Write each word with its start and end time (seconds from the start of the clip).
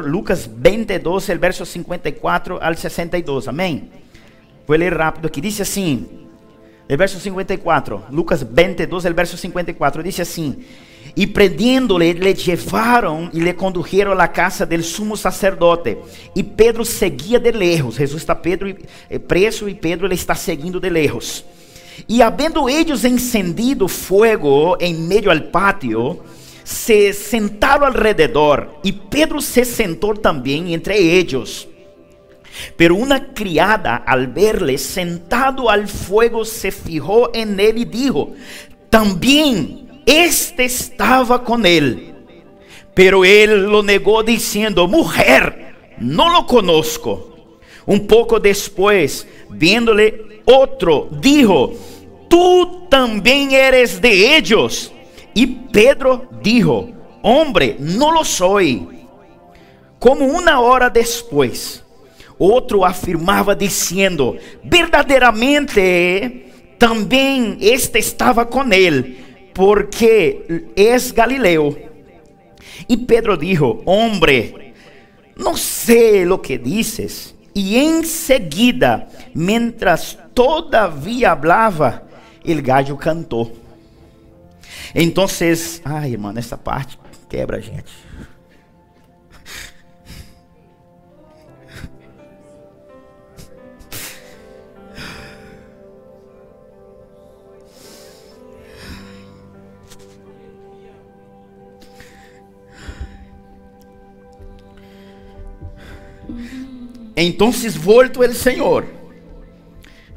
Lucas 0.00 0.48
22, 0.50 1.28
el 1.28 1.38
verso 1.38 1.64
54 1.64 2.58
al 2.62 2.76
62. 2.76 3.48
Amém? 3.48 3.90
Vou 4.66 4.76
ler 4.76 4.94
rápido 4.94 5.26
aqui. 5.26 5.40
Diz 5.40 5.60
assim, 5.60 6.06
el 6.88 6.96
verso 6.96 7.18
54. 7.18 8.04
Lucas 8.10 8.46
22, 8.48 9.04
el 9.04 9.14
verso 9.14 9.36
54. 9.36 10.02
Diz 10.02 10.20
assim: 10.20 10.64
E 11.14 11.26
prendendo-lhe, 11.26 12.14
le 12.14 12.32
levaram 12.32 13.28
e 13.32 13.40
le 13.40 13.52
condujeron 13.52 14.18
à 14.18 14.28
casa 14.28 14.64
del 14.64 14.82
sumo 14.82 15.16
sacerdote. 15.16 15.98
E 16.34 16.42
Pedro 16.42 16.84
seguia 16.84 17.38
de 17.38 17.52
lejos. 17.52 17.96
Jesus 17.96 18.22
está 18.22 18.34
Pedro 18.34 18.74
eh, 19.10 19.18
preso 19.18 19.68
e 19.68 19.74
Pedro 19.74 20.06
ele 20.06 20.14
está 20.14 20.34
seguindo 20.34 20.80
de 20.80 20.88
lejos. 20.88 21.44
E 22.08 22.22
havendo 22.22 22.68
eles 22.68 23.04
encendido 23.04 23.88
fogo 23.88 24.76
em 24.80 24.94
meio 24.94 25.30
ao 25.30 25.40
pátio, 25.40 26.20
se 26.72 27.12
sentaram 27.12 27.86
alrededor 27.86 28.80
e 28.82 28.90
Pedro 28.90 29.40
se 29.40 29.64
sentou 29.64 30.14
também 30.16 30.72
entre 30.72 30.96
eles. 30.96 31.68
Pero 32.76 32.96
uma 32.96 33.20
criada, 33.20 34.02
al 34.06 34.26
verle 34.26 34.78
sentado 34.78 35.70
al 35.70 35.88
fuego, 35.88 36.44
se 36.44 36.70
fijó 36.70 37.30
en 37.34 37.58
él 37.60 37.78
y 37.78 37.84
dijo: 37.84 38.32
También 38.90 40.02
este 40.06 40.64
estaba 40.64 41.44
con 41.44 41.64
él. 41.64 42.14
Pero 42.94 43.24
él 43.24 43.64
lo 43.64 43.82
negó 43.82 44.22
diciendo: 44.22 44.88
Mujer, 44.88 45.74
no 45.98 46.30
lo 46.30 46.46
conozco. 46.46 47.58
Un 47.86 48.06
poco 48.06 48.38
después, 48.38 49.26
viéndole 49.48 50.42
otro, 50.44 51.08
dijo: 51.10 51.72
Tú 52.28 52.86
también 52.90 53.52
eres 53.52 54.00
de 54.00 54.36
ellos. 54.36 54.92
Y 55.34 55.46
Pedro 55.46 56.28
dijo: 56.42 56.88
Hombre, 57.22 57.76
no 57.78 58.12
lo 58.12 58.24
soy. 58.24 58.88
Como 59.98 60.24
una 60.26 60.60
hora 60.60 60.90
después, 60.90 61.84
otro 62.38 62.84
afirmava 62.84 63.54
diciendo: 63.54 64.36
Verdadeiramente 64.64 66.46
também 66.78 67.56
este 67.60 67.98
estava 68.00 68.44
com 68.44 68.64
ele, 68.72 69.24
porque 69.54 70.66
es 70.74 71.12
Galileu. 71.12 71.76
E 72.88 72.96
Pedro 72.96 73.36
dijo: 73.36 73.80
Hombre, 73.86 74.74
não 75.36 75.56
sei 75.56 76.24
lo 76.24 76.38
que 76.38 76.58
dices. 76.58 77.32
E 77.54 77.76
em 77.76 78.02
seguida, 78.02 79.06
mientras 79.34 80.18
todavia 80.34 81.32
hablava, 81.32 82.02
el 82.44 82.62
gallo 82.62 82.96
cantou. 82.96 83.61
Então, 84.94 85.26
ai, 85.84 86.16
mano, 86.16 86.38
essa 86.38 86.58
parte 86.58 86.98
quebra 87.28 87.56
a 87.56 87.60
gente. 87.60 87.92
Então, 107.14 107.52
volto 107.76 108.20
o 108.32 108.34
Senhor, 108.34 108.84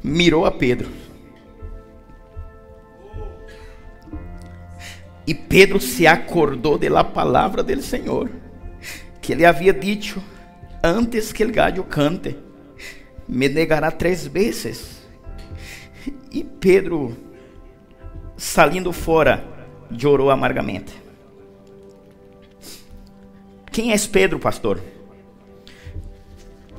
mirou 0.02 0.44
a 0.44 0.50
Pedro. 0.50 1.05
E 5.26 5.34
Pedro 5.34 5.80
se 5.80 6.06
acordou 6.06 6.78
de 6.78 6.88
la 6.88 7.02
palavra 7.02 7.62
do 7.62 7.82
Senhor, 7.82 8.30
que 9.20 9.32
ele 9.32 9.44
havia 9.44 9.72
dito 9.72 10.22
antes 10.82 11.32
que 11.32 11.44
o 11.44 11.52
gallo 11.52 11.82
cante, 11.84 12.36
me 13.26 13.48
negará 13.48 13.90
três 13.90 14.26
vezes. 14.26 15.02
E 16.30 16.44
Pedro, 16.44 17.16
saindo 18.36 18.92
fora, 18.92 19.44
chorou 19.98 20.30
amargamente. 20.30 20.94
Quem 23.72 23.92
é 23.92 23.96
Pedro, 23.98 24.38
pastor? 24.38 24.80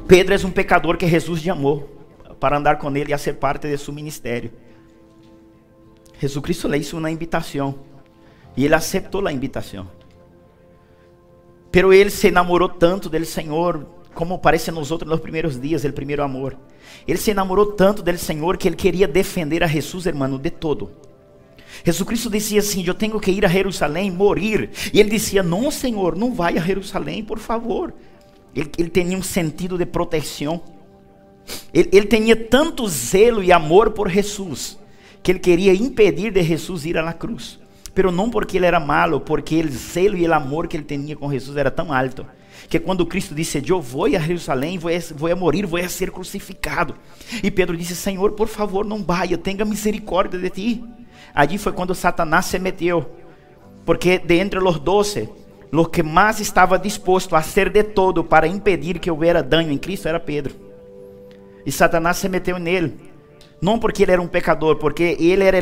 Pedro 0.08 0.34
é 0.34 0.38
um 0.46 0.52
pecador 0.52 0.96
que 0.96 1.06
Jesus 1.06 1.46
amou 1.50 1.98
para 2.40 2.58
andar 2.58 2.78
com 2.78 2.96
ele 2.96 3.12
e 3.12 3.14
a 3.14 3.18
ser 3.18 3.34
parte 3.34 3.68
de 3.68 3.78
seu 3.78 3.94
ministério. 3.94 4.52
Jesus 6.20 6.42
Cristo 6.44 6.68
le 6.68 6.78
hizo 6.78 6.98
uma 6.98 7.12
invitação 7.12 7.76
e 8.58 8.66
ele 8.66 8.74
aceitou 8.74 9.26
a 9.28 9.32
invitação. 9.32 9.88
Pero 11.72 11.94
ele 11.94 12.10
se 12.10 12.28
enamorou 12.28 12.68
tanto 12.68 13.08
do 13.08 13.24
Senhor, 13.24 13.86
como 14.16 14.40
parece 14.40 14.72
nos 14.72 14.90
outros 14.90 15.10
nos 15.10 15.20
primeiros 15.20 15.62
dias, 15.62 15.84
o 15.84 15.94
primeiro 15.94 16.24
amor. 16.24 16.58
Ele 17.08 17.20
se 17.20 17.30
enamorou 17.30 17.68
tanto 17.68 18.02
do 18.02 18.18
Senhor 18.18 18.58
que 18.58 18.68
ele 18.68 18.76
queria 18.76 19.08
defender 19.08 19.64
a 19.64 19.68
Jesus, 19.68 20.08
hermano, 20.08 20.40
de 20.40 20.50
todo. 20.50 20.90
Jesus 21.86 22.08
Cristo 22.08 22.32
dizia 22.32 22.60
assim: 22.60 22.84
Eu 22.84 22.96
tenho 22.96 23.20
que 23.20 23.30
ir 23.30 23.46
a 23.46 23.50
Jerusalém, 23.50 24.10
morir. 24.10 24.72
E 24.92 25.00
ele 25.00 25.12
dizia: 25.12 25.44
Não, 25.44 25.70
Senhor, 25.70 26.16
não 26.16 26.34
vai 26.34 26.58
a 26.58 26.62
Jerusalém, 26.62 27.24
por 27.24 27.38
favor. 27.38 27.94
Ele, 28.56 28.72
ele 28.76 28.90
tinha 28.90 29.16
um 29.16 29.22
sentido 29.22 29.78
de 29.78 29.86
proteção. 29.86 30.62
Ele, 31.72 31.90
ele 31.94 32.08
tinha 32.08 32.36
tanto 32.36 32.88
zelo 32.88 33.44
e 33.44 33.52
amor 33.52 33.92
por 33.92 34.10
Jesus 34.10 34.80
que 35.22 35.32
ele 35.32 35.40
queria 35.40 35.74
impedir 35.74 36.32
de 36.32 36.42
Jesus 36.42 36.86
ir 36.86 36.98
à 36.98 37.14
cruz. 37.14 37.60
Pero 37.98 38.12
não 38.12 38.30
porque 38.30 38.58
ele 38.58 38.68
era 38.68 38.80
malo, 38.80 39.20
porque 39.20 39.60
o 39.60 39.72
zelo 39.72 40.16
e 40.16 40.28
o 40.28 40.32
amor 40.32 40.68
que 40.68 40.78
ele 40.78 40.84
tinha 40.84 41.16
com 41.16 41.32
Jesus 41.32 41.58
era 41.58 41.72
tão 41.72 41.92
alto 41.92 42.28
que 42.70 42.78
quando 42.78 43.04
Cristo 43.08 43.34
disse: 43.34 43.60
Eu 43.68 43.82
vou 43.82 44.06
a 44.06 44.20
Jerusalém, 44.20 44.78
vou 44.78 44.92
a, 44.92 45.00
vou 45.16 45.32
a 45.32 45.36
morir, 45.36 45.66
vou 45.66 45.80
a 45.80 45.90
ser 45.90 46.12
crucificado. 46.12 46.94
E 47.42 47.50
Pedro 47.50 47.76
disse: 47.76 47.96
Senhor, 47.96 48.34
por 48.34 48.48
favor, 48.48 48.86
não 48.86 49.04
vá, 49.04 49.26
tenha 49.42 49.66
misericórdia 49.66 50.40
de 50.40 50.48
ti. 50.52 50.84
Allí 51.34 51.58
foi 51.58 51.72
quando 51.72 51.96
Satanás 51.96 52.46
se 52.46 52.60
meteu, 52.60 53.04
porque 53.84 54.20
de 54.20 54.36
entre 54.36 54.60
os 54.60 54.78
doze, 54.78 55.28
o 55.74 55.84
que 55.84 56.04
mais 56.04 56.40
estava 56.40 56.78
disposto 56.78 57.36
a 57.36 57.42
ser 57.42 57.68
de 57.68 57.82
todo 57.82 58.24
para 58.24 58.46
impedir 58.46 59.00
que 59.00 59.10
houvera 59.10 59.42
dano 59.42 59.72
em 59.72 59.78
Cristo 59.80 60.08
era 60.08 60.20
Pedro. 60.20 60.54
E 61.66 61.72
Satanás 61.72 62.18
se 62.18 62.30
meteu 62.30 62.60
nele. 62.60 63.07
Não 63.60 63.80
porque 63.80 64.04
ele 64.04 64.12
era 64.12 64.22
um 64.22 64.28
pecador, 64.28 64.76
porque 64.76 65.18
ele 65.20 65.44
era 65.44 65.60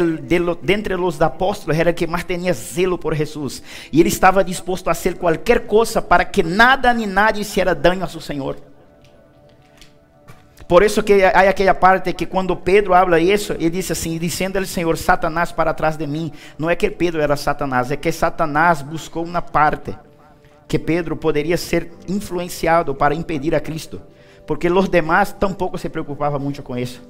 dentre 0.62 0.96
os 0.96 1.22
apóstolos, 1.22 1.80
era 1.80 1.92
o 1.92 1.94
que 1.94 2.06
mais 2.06 2.26
tinha 2.26 2.54
zelo 2.54 2.98
por 2.98 3.16
Jesus. 3.16 3.64
E 3.92 4.02
ele 4.02 4.10
estava 4.10 4.44
disposto 4.44 4.90
a 4.90 4.94
ser 4.94 5.18
qualquer 5.18 5.66
coisa 5.66 6.02
para 6.02 6.26
que 6.26 6.44
nada 6.44 6.94
nem 6.94 7.08
nadie 7.08 7.42
hiciera 7.42 7.74
dano 7.74 8.04
a 8.04 8.08
seu 8.08 8.20
Senhor. 8.20 8.58
Por 10.68 10.82
isso 10.82 11.04
que 11.04 11.24
há 11.24 11.50
aquela 11.50 11.76
parte 11.76 12.12
que 12.12 12.26
quando 12.26 12.56
Pedro 12.56 12.94
habla 12.94 13.20
isso, 13.20 13.54
ele 13.54 13.70
diz 13.70 13.92
assim, 13.92 14.18
dizendo 14.18 14.58
ao 14.58 14.66
Senhor, 14.66 14.98
Satanás 14.98 15.52
para 15.52 15.74
trás 15.74 15.96
de 15.96 16.08
mim. 16.08 16.32
Não 16.58 16.70
é 16.70 16.76
que 16.76 16.90
Pedro 16.90 17.22
era 17.22 17.36
Satanás, 17.36 17.92
é 17.92 17.96
que 17.96 18.12
Satanás 18.12 18.82
buscou 18.82 19.24
uma 19.24 19.44
parte 19.44 19.96
que 20.68 20.80
Pedro 20.80 21.16
poderia 21.16 21.56
ser 21.56 21.92
influenciado 22.08 22.96
para 22.96 23.14
impedir 23.14 23.54
a 23.54 23.60
Cristo. 23.60 24.02
Porque 24.48 24.68
os 24.68 24.90
demais 24.90 25.32
tampouco 25.32 25.78
se 25.78 25.88
preocupavam 25.88 26.40
muito 26.40 26.64
com 26.64 26.76
isso. 26.76 27.02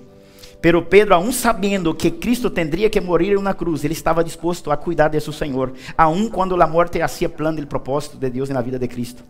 Pero 0.62 0.86
Pedro, 0.86 1.16
aún 1.16 1.32
sabendo 1.32 1.94
que 1.94 2.10
Cristo 2.10 2.50
tendria 2.50 2.90
que 2.90 3.00
morir 3.00 3.34
em 3.34 3.38
uma 3.38 3.54
cruz, 3.54 3.84
ele 3.84 3.94
estava 3.94 4.24
disposto 4.24 4.72
a 4.72 4.78
cuidar 4.78 5.10
de 5.10 5.20
seu 5.20 5.34
Senhor, 5.34 5.74
aun 5.98 6.30
quando 6.30 6.60
a 6.60 6.68
morte 6.68 7.02
hacía 7.02 7.30
plano 7.30 7.60
e 7.60 7.66
propósito 7.66 8.18
de 8.18 8.30
Deus 8.30 8.50
na 8.50 8.62
vida 8.62 8.80
de 8.80 8.88
Cristo. 8.88 9.24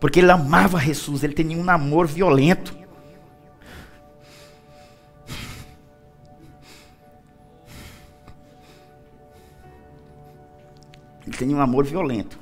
Porque 0.00 0.20
ele 0.20 0.30
amava 0.30 0.78
Jesus, 0.80 1.24
ele 1.24 1.34
tinha 1.34 1.56
um 1.56 1.68
amor 1.68 2.06
violento. 2.06 2.74
Ele 11.26 11.36
tem 11.36 11.54
um 11.54 11.60
amor 11.60 11.84
violento. 11.84 12.38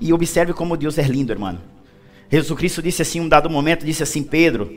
E 0.00 0.12
observe 0.12 0.52
como 0.52 0.76
Deus 0.76 0.96
é 0.98 1.02
lindo, 1.02 1.32
irmão. 1.32 1.58
Jesus 2.30 2.56
Cristo 2.56 2.80
disse 2.80 3.02
assim, 3.02 3.20
um 3.20 3.28
dado 3.28 3.50
momento, 3.50 3.84
disse 3.84 4.02
assim, 4.02 4.22
Pedro, 4.22 4.70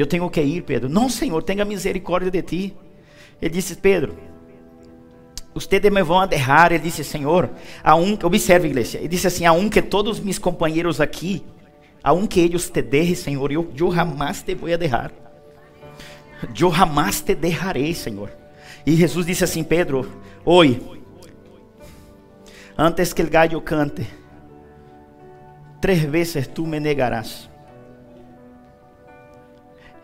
eu 0.00 0.06
tenho 0.06 0.28
que 0.30 0.40
ir, 0.40 0.62
Pedro. 0.62 0.88
Não, 0.88 1.08
Senhor, 1.08 1.42
tenha 1.42 1.64
misericórdia 1.64 2.30
de 2.30 2.42
ti. 2.42 2.76
Ele 3.40 3.50
disse, 3.50 3.76
Pedro, 3.76 4.16
ustedes 5.54 5.90
me 5.90 6.02
vão 6.02 6.26
deixar. 6.26 6.72
Ele 6.72 6.82
disse, 6.82 7.04
Senhor, 7.04 7.50
a 7.82 7.94
um, 7.96 8.18
observe, 8.22 8.68
igreja. 8.68 8.98
Ele 8.98 9.08
disse 9.08 9.26
assim, 9.26 9.46
a 9.46 9.52
um 9.52 9.68
que 9.68 9.82
todos 9.82 10.20
meus 10.20 10.38
companheiros 10.38 11.00
aqui, 11.00 11.44
a 12.02 12.12
um 12.12 12.26
que 12.26 12.40
eles 12.40 12.70
te 12.70 12.82
deixem, 12.82 13.14
Senhor, 13.14 13.52
eu, 13.52 13.70
eu 13.76 13.92
jamais 13.92 14.42
te 14.42 14.54
vou 14.54 14.76
deixar. 14.76 15.12
Eu 16.58 16.72
jamais 16.72 17.20
te 17.20 17.34
deixarei, 17.34 17.94
Senhor. 17.94 18.30
E 18.86 18.96
Jesus 18.96 19.26
disse 19.26 19.44
assim: 19.44 19.62
Pedro, 19.62 20.10
oi, 20.44 20.80
antes 22.76 23.12
que 23.12 23.22
o 23.22 23.28
gallo 23.28 23.60
cante, 23.60 24.06
três 25.80 26.00
vezes 26.00 26.46
tu 26.46 26.66
me 26.66 26.80
negarás. 26.80 27.49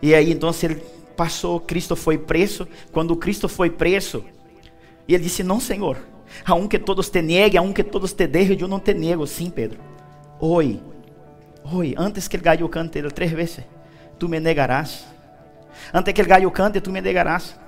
E 0.01 0.13
aí 0.13 0.31
então 0.31 0.51
ele 0.63 0.75
passou, 1.15 1.59
Cristo 1.59 1.95
foi 1.95 2.17
preso. 2.17 2.67
Quando 2.91 3.15
Cristo 3.15 3.49
foi 3.49 3.69
preso, 3.69 4.23
e 5.07 5.13
ele 5.13 5.23
disse: 5.23 5.43
Não, 5.43 5.59
Senhor, 5.59 5.97
Aunque 6.45 6.79
todos 6.79 7.09
te 7.09 7.21
nieguem, 7.21 7.59
aunque 7.59 7.83
todos 7.83 8.13
te 8.13 8.27
dejen, 8.27 8.57
eu 8.59 8.67
não 8.67 8.79
te 8.79 8.93
niego. 8.93 9.25
Sim, 9.25 9.49
Pedro. 9.49 9.79
Hoy, 10.39 10.81
hoy, 11.63 11.95
antes 11.97 12.27
que 12.27 12.37
o 12.37 12.41
gallo 12.41 12.69
cante 12.69 13.01
três 13.11 13.31
vezes, 13.31 13.63
tu 14.19 14.29
me 14.29 14.39
negarás. 14.39 15.05
Antes 15.93 16.13
que 16.13 16.21
o 16.21 16.27
gallo 16.27 16.51
cante, 16.51 16.81
tu 16.81 16.91
me 16.91 17.01
negarás. 17.01 17.59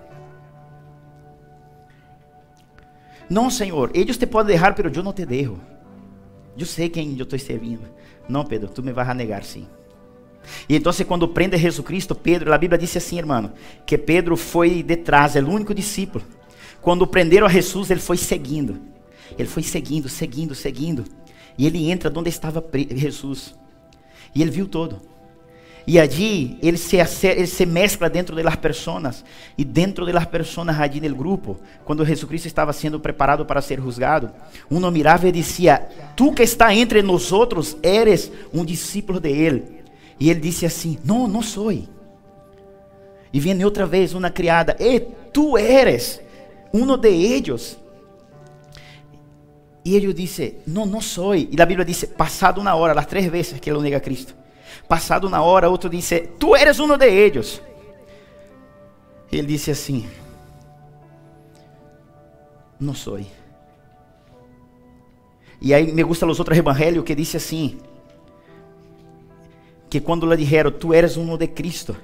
Não, 3.29 3.49
Senhor, 3.49 3.91
eles 3.93 4.17
te 4.17 4.25
podem 4.25 4.55
deixar, 4.55 4.75
mas 4.77 4.97
eu 4.97 5.03
não 5.03 5.13
te 5.13 5.25
dejo. 5.25 5.59
Eu 6.57 6.65
sei 6.65 6.89
quem 6.89 7.15
eu 7.17 7.23
estou 7.23 7.39
servindo. 7.39 7.87
Não, 8.27 8.43
Pedro, 8.43 8.69
tu 8.69 8.83
me 8.83 8.91
vas 8.91 9.07
a 9.07 9.13
negar, 9.13 9.43
sim. 9.43 9.67
E 10.67 10.75
então, 10.75 10.91
quando 11.07 11.27
prende 11.27 11.57
Jesus 11.57 11.85
Cristo, 11.85 12.15
Pedro, 12.15 12.53
a 12.53 12.57
Bíblia 12.57 12.77
diz 12.77 12.95
assim, 12.95 13.17
irmão, 13.17 13.51
que 13.85 13.97
Pedro 13.97 14.35
foi 14.35 14.83
detrás, 14.83 15.35
é 15.35 15.41
o 15.41 15.49
único 15.49 15.73
discípulo. 15.73 16.23
Quando 16.81 17.05
prenderam 17.05 17.47
a 17.47 17.49
Jesus, 17.49 17.91
ele 17.91 17.99
foi 17.99 18.17
seguindo. 18.17 18.79
Ele 19.37 19.47
foi 19.47 19.63
seguindo, 19.63 20.09
seguindo, 20.09 20.55
seguindo. 20.55 21.05
E 21.57 21.67
ele 21.67 21.89
entra 21.91 22.11
onde 22.15 22.29
estava 22.29 22.63
Jesus. 22.95 23.53
E 24.33 24.41
ele 24.41 24.51
viu 24.51 24.67
todo. 24.67 25.01
E 25.85 25.99
allí 25.99 26.57
ele 26.61 26.77
se, 26.77 26.97
ele 27.25 27.47
se 27.47 27.65
mescla 27.65 28.09
dentro 28.09 28.35
de 28.35 28.43
las 28.43 28.55
personas. 28.55 29.25
E 29.57 29.65
dentro 29.65 30.05
de 30.05 30.13
las 30.13 30.25
personas 30.25 30.79
allí 30.79 31.01
no 31.01 31.15
grupo, 31.15 31.59
quando 31.83 32.05
Jesucristo 32.05 32.47
estava 32.47 32.71
sendo 32.71 32.99
preparado 32.99 33.45
para 33.45 33.61
ser 33.61 33.81
juzgado, 33.81 34.31
um 34.69 34.79
mirava 34.91 35.27
e 35.27 35.31
dizia: 35.31 35.87
Tu 36.15 36.31
que 36.31 36.43
está 36.43 36.73
entre 36.73 37.01
nós 37.01 37.31
eres 37.81 38.31
um 38.53 38.63
discípulo 38.63 39.19
de 39.19 39.29
ele. 39.29 39.78
E 40.19 40.29
ele 40.29 40.39
disse 40.39 40.65
assim: 40.65 40.97
Não, 41.03 41.27
não 41.27 41.41
sou. 41.41 41.71
E 41.71 43.39
vem 43.39 43.63
outra 43.63 43.85
vez 43.85 44.13
uma 44.13 44.29
criada: 44.29 44.75
E 44.79 44.99
tu 45.31 45.57
eres 45.57 46.21
um 46.73 46.97
de 46.97 47.09
ellos. 47.09 47.77
E 49.85 49.95
ele 49.95 50.13
disse: 50.13 50.57
Não, 50.67 50.85
não 50.85 51.01
sou. 51.01 51.35
E 51.35 51.49
a 51.59 51.65
Bíblia 51.65 51.85
diz: 51.85 52.03
Passado 52.03 52.59
uma 52.59 52.75
hora, 52.75 52.99
as 52.99 53.05
três 53.05 53.25
vezes 53.27 53.59
que 53.59 53.69
ele 53.69 53.79
nega 53.79 53.97
a 53.97 54.01
Cristo. 54.01 54.35
Passado 54.87 55.27
uma 55.27 55.41
hora, 55.41 55.69
outro 55.69 55.89
disse: 55.89 56.21
Tu 56.39 56.55
eres 56.55 56.79
um 56.79 56.97
de 56.97 57.07
ellos. 57.07 57.61
Ele 59.31 59.47
disse 59.47 59.71
assim: 59.71 60.09
Não 62.79 62.93
sou. 62.93 63.19
E 65.61 65.73
aí 65.73 65.91
me 65.91 66.03
gustam 66.03 66.29
os 66.29 66.39
outros 66.39 66.57
evangelhos 66.57 67.03
que 67.03 67.15
diz 67.15 67.35
assim: 67.35 67.77
que 69.89 70.01
quando 70.01 70.25
lhe 70.25 70.37
disseram, 70.37 70.71
Tu 70.71 70.93
eres 70.93 71.17
um 71.17 71.37
de 71.37 71.47
Cristo, 71.47 71.95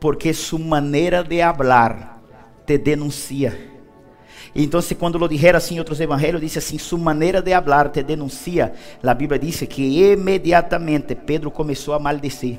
porque 0.00 0.32
sua 0.32 0.58
maneira 0.58 1.24
de 1.24 1.42
hablar 1.42 2.22
te 2.66 2.78
denuncia. 2.78 3.76
Então, 4.58 4.80
quando 4.98 5.18
lo 5.18 5.28
dijeron 5.28 5.58
assim 5.58 5.78
outros 5.78 6.00
evangelhos, 6.00 6.40
diz 6.40 6.56
assim: 6.56 6.78
sua 6.78 6.98
maneira 6.98 7.42
de 7.42 7.52
hablar 7.52 7.90
te 7.90 8.02
denuncia. 8.02 8.72
A 9.02 9.14
Bíblia 9.14 9.38
diz 9.38 9.60
que 9.68 10.12
imediatamente 10.12 11.14
Pedro 11.14 11.50
começou 11.50 11.92
a 11.92 11.98
maldecir. 11.98 12.58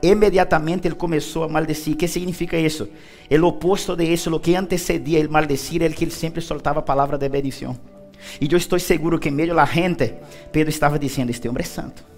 Imediatamente 0.00 0.86
ele 0.86 0.94
começou 0.94 1.42
a 1.42 1.48
maldecir. 1.48 1.94
O 1.94 1.96
que 1.96 2.06
significa 2.06 2.56
isso? 2.56 2.88
O 3.28 3.46
oposto 3.46 3.96
de 3.96 4.04
isso, 4.04 4.32
o 4.32 4.38
que 4.38 4.54
antecedia 4.54 5.18
ele 5.18 5.28
maldecir, 5.28 5.82
é 5.82 5.88
que 5.88 6.04
ele 6.04 6.12
sempre 6.12 6.40
soltava 6.40 6.78
a 6.78 6.82
palavra 6.82 7.18
de 7.18 7.28
bendição. 7.28 7.76
E 8.40 8.46
eu 8.50 8.56
estou 8.56 8.78
seguro 8.78 9.18
que 9.18 9.28
em 9.28 9.32
meio 9.32 9.56
da 9.56 9.64
gente, 9.64 10.14
Pedro 10.52 10.70
estava 10.70 11.00
dizendo: 11.00 11.30
Este 11.30 11.48
homem 11.48 11.62
é 11.62 11.66
santo. 11.66 12.15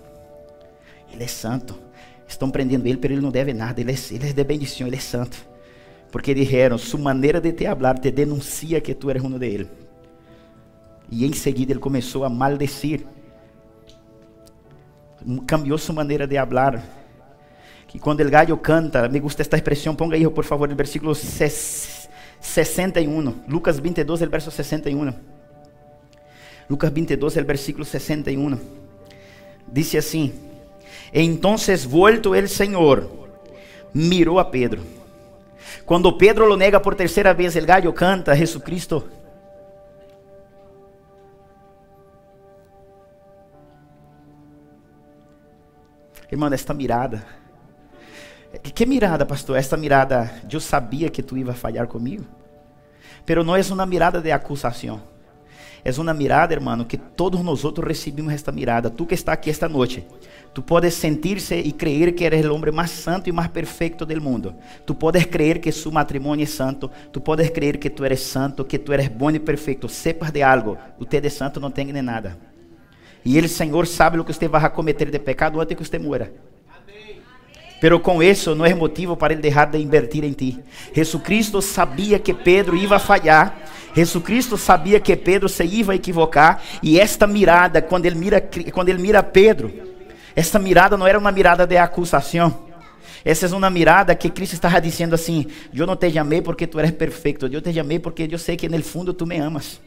Ele 1.13 1.25
é 1.25 1.29
santo. 1.29 1.79
Estão 2.27 2.51
prendendo 2.51 2.87
ele, 2.87 2.99
mas 3.01 3.11
ele 3.11 3.21
não 3.21 3.31
deve 3.31 3.55
nada. 3.55 3.81
Ele 3.81 3.93
é, 3.93 3.97
ele 4.11 4.29
é 4.29 4.33
de 4.33 4.45
bendição, 4.45 4.87
ele 4.87 4.97
é 4.97 5.01
santo. 5.01 5.39
Porque 6.11 6.35
dijeron, 6.35 6.79
su 6.79 6.99
maneira 6.99 7.41
de 7.41 7.53
te 7.53 7.67
hablar 7.67 7.99
te 7.99 8.11
denuncia 8.11 8.81
que 8.81 8.95
tu 8.95 9.11
eres 9.11 9.23
uno 9.23 9.39
de 9.39 9.55
él. 9.55 9.69
E 11.11 11.25
em 11.25 11.33
seguida 11.33 11.73
ele 11.73 11.81
começou 11.81 12.25
a 12.25 12.29
maldecir. 12.29 13.07
Cambiou 15.47 15.79
sua 15.79 15.95
maneira 15.95 16.27
de 16.27 16.37
hablar. 16.37 16.83
Que 17.87 17.99
quando 17.99 18.21
o 18.21 18.31
gallo 18.31 18.57
canta, 18.59 19.09
me 19.09 19.19
gusta 19.19 19.41
esta 19.41 19.57
expressão, 19.57 19.95
ponga 19.95 20.15
aí 20.15 20.29
por 20.29 20.45
favor, 20.45 20.69
no 20.69 20.77
versículo 20.77 21.15
61. 21.15 23.35
Lucas 23.49 23.81
22, 23.81 24.23
el 24.23 24.29
verso 24.29 24.51
61. 24.51 25.15
Lucas 26.69 26.93
22, 26.93 27.37
el 27.39 27.45
versículo 27.45 27.87
61. 27.87 28.59
Dice 29.67 29.99
assim: 29.99 30.33
Entonces 31.13 31.87
vuelto 31.87 32.35
el 32.35 32.49
Senhor, 32.49 33.09
mirou 33.93 34.39
a 34.39 34.51
Pedro 34.51 34.83
quando 35.89 36.19
Pedro 36.19 36.47
lo 36.47 36.55
nega 36.55 36.83
por 36.83 36.95
terceira 36.95 37.33
vez, 37.33 37.57
el 37.57 37.65
gallo 37.65 37.95
canta, 37.95 38.37
Jesucristo. 38.37 39.09
Irmã, 46.31 46.51
esta 46.53 46.75
mirada. 46.75 47.25
Que 48.75 48.85
mirada, 48.85 49.27
pastor? 49.27 49.57
Esta 49.57 49.79
mirada, 49.79 50.43
eu 50.51 50.61
sabia 50.61 51.09
que 51.09 51.23
tu 51.23 51.39
iba 51.39 51.53
a 51.53 51.55
falhar 51.55 51.87
comigo. 51.87 52.27
Pero 53.25 53.43
não 53.43 53.57
é 53.57 53.63
uma 53.73 53.87
mirada 53.87 54.21
de 54.21 54.31
acusação. 54.31 55.01
É 55.83 55.91
uma 55.93 56.13
mirada, 56.13 56.53
hermano, 56.53 56.85
que 56.85 56.99
todos 56.99 57.43
nós 57.43 57.65
outros 57.65 57.89
recebemos 57.89 58.35
esta 58.35 58.53
mirada. 58.53 58.91
Tu 58.91 59.07
que 59.07 59.15
está 59.15 59.33
aqui 59.33 59.49
esta 59.49 59.71
noite, 59.71 60.07
Tu 60.53 60.65
puedes 60.65 60.95
sentirse 60.95 61.59
y 61.59 61.73
creer 61.73 62.15
que 62.15 62.27
eres 62.27 62.45
el 62.45 62.51
hombre 62.51 62.73
más 62.73 62.91
santo 62.91 63.31
y 63.31 63.33
más 63.33 63.49
perfecto 63.49 64.05
del 64.05 64.21
mundo. 64.21 64.57
Tú 64.85 64.99
puedes 64.99 65.27
creer 65.27 65.61
que 65.61 65.71
su 65.71 65.93
matrimonio 65.93 66.45
es 66.45 66.55
santo. 66.55 66.91
Tú 67.13 67.23
puedes 67.23 67.51
creer 67.51 67.79
que 67.79 67.91
tú 67.91 68.05
eres 68.05 68.23
santo, 68.23 68.67
que 68.67 68.79
tú 68.79 68.93
eres 68.93 69.17
bueno 69.17 69.37
y 69.37 69.41
perfecto. 69.41 69.89
Sepas 69.89 70.33
de 70.33 70.43
algo. 70.43 70.77
Usted 70.99 71.25
es 71.25 71.35
santo, 71.35 71.61
no 71.61 71.71
tenga 71.71 71.93
ni 71.93 72.03
nada. 72.03 72.37
E 73.25 73.37
ele, 73.37 73.49
Senhor, 73.49 73.87
sabe 73.87 74.19
o 74.19 74.25
que 74.25 74.33
você 74.33 74.49
vai 74.49 74.69
cometer 74.71 75.11
de 75.11 75.19
pecado 75.19 75.61
antes 75.61 75.77
que 75.77 75.85
você 75.85 75.99
muera. 75.99 76.33
Pero 77.81 78.01
com 78.01 78.23
isso 78.23 78.55
não 78.55 78.67
é 78.67 78.75
motivo 78.75 79.17
para 79.17 79.33
ele 79.33 79.43
deixar 79.43 79.67
de 79.67 79.79
invertir 79.79 80.25
em 80.25 80.33
ti. 80.33 80.59
Jesucristo 80.93 81.63
sabia 81.63 82.19
que 82.19 82.35
Pedro 82.35 82.77
ia 82.77 82.99
falhar. 82.99 83.57
Jesucristo 83.95 84.57
sabia 84.57 84.99
que 84.99 85.17
Pedro 85.17 85.49
se 85.49 85.65
ia 85.65 85.95
equivocar. 85.95 86.61
E 86.83 86.99
esta 86.99 87.27
mirada, 87.27 87.81
quando 87.81 88.07
ele 88.07 88.17
mira, 88.17 88.41
quando 88.73 88.89
ele 88.89 89.01
mira 89.01 89.23
Pedro, 89.23 89.88
essa 90.39 90.57
mirada 90.57 90.97
não 90.97 91.05
era 91.05 91.19
uma 91.19 91.33
mirada 91.33 91.67
de 91.67 91.77
acusação. 91.77 92.69
Essa 93.25 93.47
é 93.47 93.49
uma 93.49 93.69
mirada 93.69 94.15
que 94.15 94.31
Cristo 94.31 94.53
estava 94.53 94.81
dizendo 94.81 95.17
assim: 95.17 95.49
Eu 95.75 95.85
não 95.85 95.97
te 95.97 96.09
chamei 96.13 96.41
porque 96.41 96.65
tu 96.65 96.79
eres 96.79 96.93
perfeito, 96.93 97.47
eu 97.49 97.61
te 97.61 97.73
chamei 97.73 97.99
porque 97.99 98.29
eu 98.31 98.39
sei 98.39 98.57
que 98.57 98.69
no 98.69 98.81
fundo 98.81 99.13
tu 99.13 99.27
me 99.27 99.37
amas. 99.37 99.81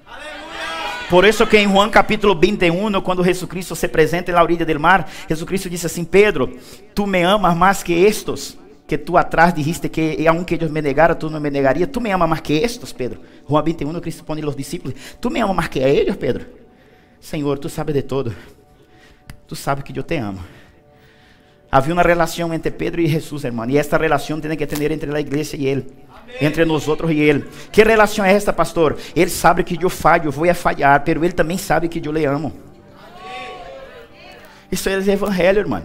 Por 1.09 1.23
isso 1.23 1.47
que 1.47 1.57
em 1.57 1.69
Juan 1.69 1.89
capítulo 1.89 2.37
21, 2.37 2.99
quando 2.99 3.23
Jesus 3.23 3.49
Cristo 3.49 3.77
se 3.77 3.85
apresenta 3.85 4.29
na 4.33 4.43
orilla 4.43 4.65
del 4.65 4.77
mar, 4.77 5.09
Jesus 5.29 5.47
Cristo 5.47 5.69
disse 5.69 5.85
assim: 5.85 6.03
Pedro, 6.03 6.59
tu 6.93 7.07
me 7.07 7.23
amas 7.23 7.55
mais 7.55 7.81
que 7.81 7.93
estes 7.93 8.57
que 8.85 8.97
tu 8.97 9.17
atrás 9.17 9.53
dijiste 9.53 9.87
que 9.87 10.27
aunque 10.27 10.55
ellos 10.55 10.69
me 10.69 10.81
negaram, 10.81 11.15
tu 11.15 11.29
não 11.29 11.39
me 11.39 11.49
negaria. 11.49 11.87
Tu 11.87 12.01
me 12.01 12.11
amas 12.11 12.27
mais 12.27 12.41
que 12.41 12.57
estes, 12.57 12.91
Pedro. 12.91 13.21
Juan 13.47 13.63
21, 13.63 14.01
Cristo 14.01 14.25
põe 14.25 14.41
aos 14.41 14.57
discípulos: 14.57 14.95
Tu 15.21 15.29
me 15.29 15.39
amas 15.39 15.55
mais 15.55 15.69
que 15.69 15.81
a 15.81 15.87
eles, 15.87 16.17
Pedro. 16.17 16.45
Senhor, 17.21 17.57
tu 17.57 17.69
sabes 17.69 17.95
de 17.95 18.01
todo 18.01 18.35
tu 19.51 19.55
sabes 19.57 19.83
que 19.83 19.99
eu 19.99 20.01
te 20.01 20.15
amo. 20.15 20.39
Havia 21.69 21.93
uma 21.93 22.01
relação 22.01 22.53
entre 22.53 22.71
Pedro 22.71 23.01
e 23.01 23.07
Jesus, 23.07 23.43
irmão. 23.43 23.69
E 23.69 23.77
esta 23.77 23.97
relação 23.97 24.39
tem 24.39 24.55
que 24.55 24.65
ter 24.65 24.91
entre 24.91 25.13
a 25.13 25.19
igreja 25.19 25.57
e 25.57 25.67
ele. 25.67 25.87
Entre 26.39 26.63
nós 26.63 26.87
outros 26.87 27.11
e 27.11 27.19
ele. 27.19 27.45
Que 27.69 27.83
relação 27.83 28.23
é 28.23 28.31
esta, 28.31 28.53
pastor? 28.53 28.97
Ele 29.13 29.29
sabe 29.29 29.65
que 29.65 29.77
eu 29.83 29.89
falho, 29.89 30.27
eu 30.27 30.31
vou 30.31 30.49
a 30.49 30.53
falhar, 30.53 31.03
mas 31.05 31.23
ele 31.23 31.33
também 31.33 31.57
sabe 31.57 31.89
que 31.89 32.01
eu 32.07 32.13
le 32.13 32.23
amo. 32.23 32.53
Isso 34.71 34.87
é 34.87 34.93
evangelho, 34.93 35.59
irmão. 35.59 35.83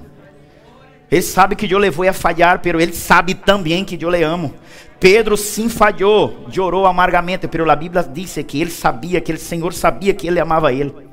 Ele 1.10 1.22
sabe 1.22 1.56
que 1.56 1.72
eu 1.72 1.78
le 1.80 1.90
vou 1.90 2.08
a 2.08 2.12
falhar, 2.12 2.60
mas 2.64 2.82
ele 2.82 2.92
sabe 2.92 3.34
também 3.34 3.84
que 3.84 3.98
eu 4.00 4.10
le 4.10 4.22
amo. 4.22 4.54
Pedro 5.00 5.36
sim 5.36 5.68
falhou, 5.68 6.46
chorou 6.52 6.86
amargamente, 6.86 7.48
mas 7.52 7.68
a 7.68 7.74
Bíblia 7.74 8.04
diz 8.04 8.38
que 8.46 8.60
ele 8.60 8.70
sabia, 8.70 9.20
que 9.20 9.32
o 9.32 9.38
Senhor 9.38 9.74
sabia 9.74 10.14
que 10.14 10.28
ele 10.28 10.38
amava 10.38 10.72
ele. 10.72 11.05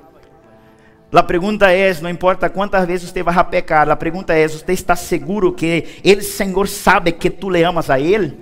A 1.14 1.22
pergunta 1.22 1.72
é: 1.72 1.94
não 2.02 2.10
importa 2.10 2.50
quantas 2.50 2.86
vezes 2.86 3.10
você 3.10 3.22
vai 3.22 3.44
pecar, 3.46 3.88
a 3.90 3.96
pergunta 3.96 4.34
é: 4.34 4.48
você 4.48 4.74
está 4.74 4.96
seguro 4.96 5.54
que 5.54 5.86
o 6.04 6.22
Senhor 6.22 6.68
sabe 6.68 7.12
que 7.12 7.30
tu 7.30 7.50
le 7.50 7.64
amas 7.64 7.90
a 7.90 8.00
Ele? 8.00 8.36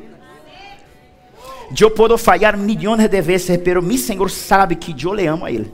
Eu 1.79 1.91
posso 1.91 2.17
falhar 2.17 2.57
milhões 2.57 3.07
de 3.07 3.21
vezes, 3.21 3.57
pero 3.57 3.81
mi 3.81 3.97
Senhor 3.97 4.29
sabe 4.29 4.75
que 4.75 4.95
eu 5.05 5.13
le 5.13 5.27
amo 5.27 5.45
a 5.45 5.51
Ele. 5.51 5.73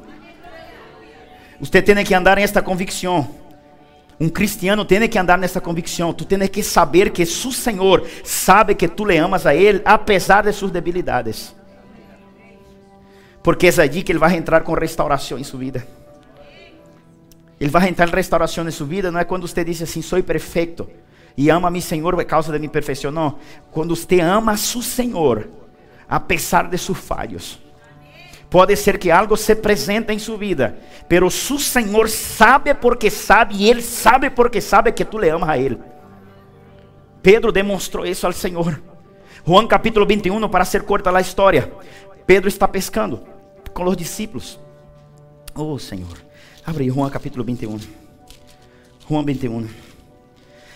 Você 1.59 1.81
tem 1.81 2.03
que 2.03 2.13
andar 2.13 2.37
nesta 2.37 2.61
convicção. 2.61 3.27
Um 4.19 4.29
cristiano 4.29 4.83
tem 4.83 5.07
que 5.07 5.19
andar 5.19 5.37
nessa 5.37 5.61
convicção. 5.61 6.13
Tu 6.13 6.25
tem 6.25 6.47
que 6.47 6.63
saber 6.63 7.11
que 7.11 7.25
su 7.25 7.51
Senhor 7.51 8.07
sabe 8.23 8.73
que 8.73 8.87
tu 8.87 9.05
le 9.05 9.17
amas 9.17 9.45
a 9.45 9.53
Ele, 9.53 9.81
apesar 9.85 10.43
de 10.43 10.51
suas 10.51 10.71
debilidades. 10.71 11.55
Porque 13.43 13.67
é 13.67 13.81
aí 13.81 14.03
que 14.03 14.11
Ele 14.11 14.19
vai 14.19 14.35
entrar 14.35 14.61
com 14.61 14.73
restauração 14.73 15.37
em 15.37 15.43
sua 15.43 15.59
vida. 15.59 15.87
Ele 17.59 17.69
vai 17.69 17.89
entrar 17.89 18.07
em 18.07 18.11
restauração 18.11 18.67
em 18.67 18.71
sua 18.71 18.85
vida, 18.85 19.11
não 19.11 19.19
é 19.19 19.23
quando 19.23 19.47
você 19.47 19.63
diz 19.63 19.81
assim, 19.81 20.01
sou 20.01 20.21
perfeito 20.21 20.87
e 21.37 21.49
ama 21.49 21.67
a 21.67 21.71
mi 21.71 21.81
Senhor 21.81 22.15
por 22.15 22.25
causa 22.25 22.51
de 22.51 22.57
minha 22.57 22.69
perfeição. 22.69 23.11
Não. 23.11 23.35
Quando 23.71 23.95
você 23.95 24.19
ama 24.19 24.53
a 24.53 24.57
seu 24.57 24.81
Senhor, 24.81 25.47
a 26.09 26.19
pesar 26.19 26.67
de 26.67 26.77
seus 26.77 26.97
falhos. 26.97 27.59
Pode 28.49 28.75
ser 28.75 28.97
que 28.97 29.11
algo 29.11 29.35
se 29.35 29.53
presente 29.55 30.11
em 30.13 30.19
sua 30.19 30.37
vida, 30.37 30.77
pero 31.07 31.29
su 31.29 31.59
Senhor 31.59 32.09
sabe 32.09 32.73
porque 32.73 33.09
sabe 33.09 33.55
e 33.55 33.69
Ele 33.69 33.81
sabe 33.81 34.29
porque 34.29 34.61
sabe 34.61 34.91
que 34.91 35.03
tu 35.03 35.17
le 35.17 35.29
amas 35.29 35.49
a 35.49 35.57
Ele. 35.57 35.77
Pedro 37.21 37.51
demonstrou 37.51 38.05
isso 38.05 38.25
ao 38.25 38.31
Senhor. 38.31 38.81
Juan 39.45 39.67
capítulo 39.67 40.05
21, 40.05 40.47
para 40.49 40.65
ser 40.65 40.83
corta 40.83 41.15
a 41.15 41.21
história. 41.21 41.71
Pedro 42.25 42.47
está 42.47 42.67
pescando 42.67 43.21
com 43.73 43.83
os 43.83 43.97
discípulos. 43.97 44.59
Oh 45.53 45.77
Senhor, 45.77 46.17
abre 46.67 46.89
Juan 46.89 47.09
capítulo 47.09 47.45
21. 47.45 47.79
Juan 49.07 49.23
21. 49.23 49.69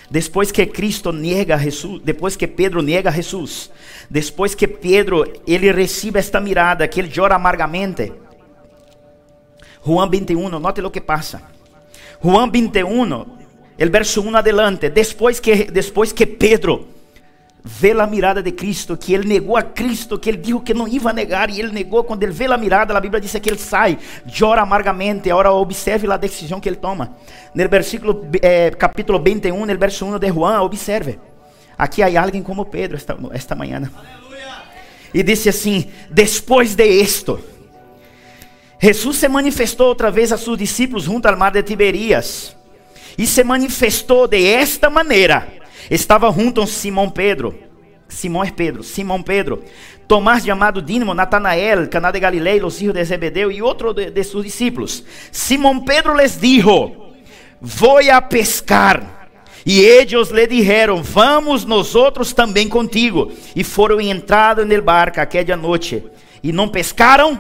Depois 0.09 0.49
que 0.49 0.65
Cristo 0.65 1.11
nega 1.11 1.57
Jesus, 1.57 2.01
depois 2.01 2.37
que 2.37 2.47
Pedro 2.47 2.81
nega 2.81 3.09
a 3.09 3.13
Jesus, 3.13 3.69
depois 4.09 4.55
que 4.55 4.69
Pedro 4.69 5.25
ele 5.45 5.69
recebe 5.73 6.17
esta 6.17 6.39
mirada, 6.39 6.87
que 6.87 7.01
ele 7.01 7.11
chora 7.13 7.35
amargamente. 7.35 8.13
Juan 9.81 10.09
21, 10.09 10.59
note 10.59 10.81
o 10.81 10.89
que 10.89 11.01
passa. 11.01 11.41
Juan 12.21 12.49
21, 12.49 13.25
el 13.77 13.89
verso 13.89 14.21
1 14.21 14.37
adelante, 14.37 14.89
depois 14.89 15.41
que, 15.41 15.65
depois 15.65 16.13
que 16.13 16.25
Pedro 16.25 16.87
vê 17.63 17.91
a 17.91 18.07
mirada 18.07 18.41
de 18.41 18.51
Cristo, 18.51 18.97
que 18.97 19.13
ele 19.13 19.27
negou 19.27 19.55
a 19.55 19.61
Cristo, 19.61 20.17
que 20.17 20.29
ele 20.29 20.37
disse 20.37 20.59
que 20.61 20.73
não 20.73 20.87
ia 20.87 21.13
negar, 21.13 21.49
e 21.49 21.59
ele 21.59 21.71
negou, 21.71 22.03
quando 22.03 22.23
ele 22.23 22.31
vê 22.31 22.45
a 22.45 22.57
mirada, 22.57 22.97
a 22.97 22.99
Bíblia 22.99 23.21
diz 23.21 23.31
que 23.31 23.49
ele 23.49 23.59
sai, 23.59 23.97
chora 24.37 24.61
amargamente, 24.61 25.29
agora 25.29 25.51
observe 25.51 26.11
a 26.11 26.17
decisão 26.17 26.59
que 26.59 26.67
ele 26.67 26.75
toma. 26.75 27.15
No 27.53 27.69
versículo, 27.69 28.27
eh, 28.41 28.71
capítulo 28.71 29.19
21, 29.19 29.65
no 29.65 29.77
verso 29.77 30.05
1 30.05 30.17
de 30.17 30.31
Juan, 30.31 30.61
observe. 30.61 31.19
Aqui 31.77 32.03
há 32.03 32.21
alguém 32.21 32.43
como 32.43 32.65
Pedro 32.65 32.97
esta, 32.97 33.17
esta 33.31 33.55
manhã. 33.55 33.89
E 35.13 35.23
disse 35.23 35.49
assim: 35.49 35.89
Depois 36.09 36.75
de 36.75 37.01
esto, 37.01 37.39
Jesus 38.79 39.17
se 39.17 39.27
manifestou 39.27 39.87
outra 39.87 40.11
vez 40.11 40.31
a 40.31 40.37
seus 40.37 40.57
discípulos 40.57 41.03
junto 41.03 41.27
ao 41.27 41.37
mar 41.37 41.51
de 41.51 41.63
Tiberias. 41.63 42.55
E 43.17 43.27
se 43.27 43.43
manifestou 43.43 44.27
de 44.27 44.45
esta 44.45 44.89
maneira 44.89 45.60
Estava 45.91 46.31
junto 46.31 46.65
Simão 46.65 47.09
Pedro, 47.09 47.53
Simão 48.07 48.45
é 48.45 48.49
Pedro, 48.49 48.81
Simão 48.81 49.21
Pedro, 49.21 49.61
Tomás 50.07 50.45
chamado 50.45 50.81
Dínamo, 50.81 51.13
Natanael, 51.13 51.89
Caná 51.89 52.11
de 52.11 52.19
Galileia, 52.19 52.65
os 52.65 52.79
filhos 52.79 52.93
de 52.93 53.03
Zebedeu 53.03 53.51
e 53.51 53.61
outro 53.61 53.93
de, 53.93 54.09
de 54.09 54.23
seus 54.23 54.45
discípulos. 54.45 55.03
Simão 55.33 55.81
Pedro 55.81 56.13
les 56.13 56.39
dijo: 56.39 56.95
Vou 57.59 57.99
a 58.09 58.21
pescar. 58.21 59.29
E 59.65 59.81
eles 59.81 60.29
lhe 60.29 60.47
disseram: 60.47 61.03
Vamos 61.03 61.65
nós 61.65 61.93
outros 61.93 62.31
também 62.31 62.69
contigo. 62.69 63.29
E 63.53 63.61
foram 63.61 63.99
entrados 63.99 64.65
no 64.65 64.81
barco 64.81 65.19
aquela 65.19 65.57
noite. 65.57 66.01
E 66.41 66.53
não 66.53 66.69
pescaram? 66.69 67.37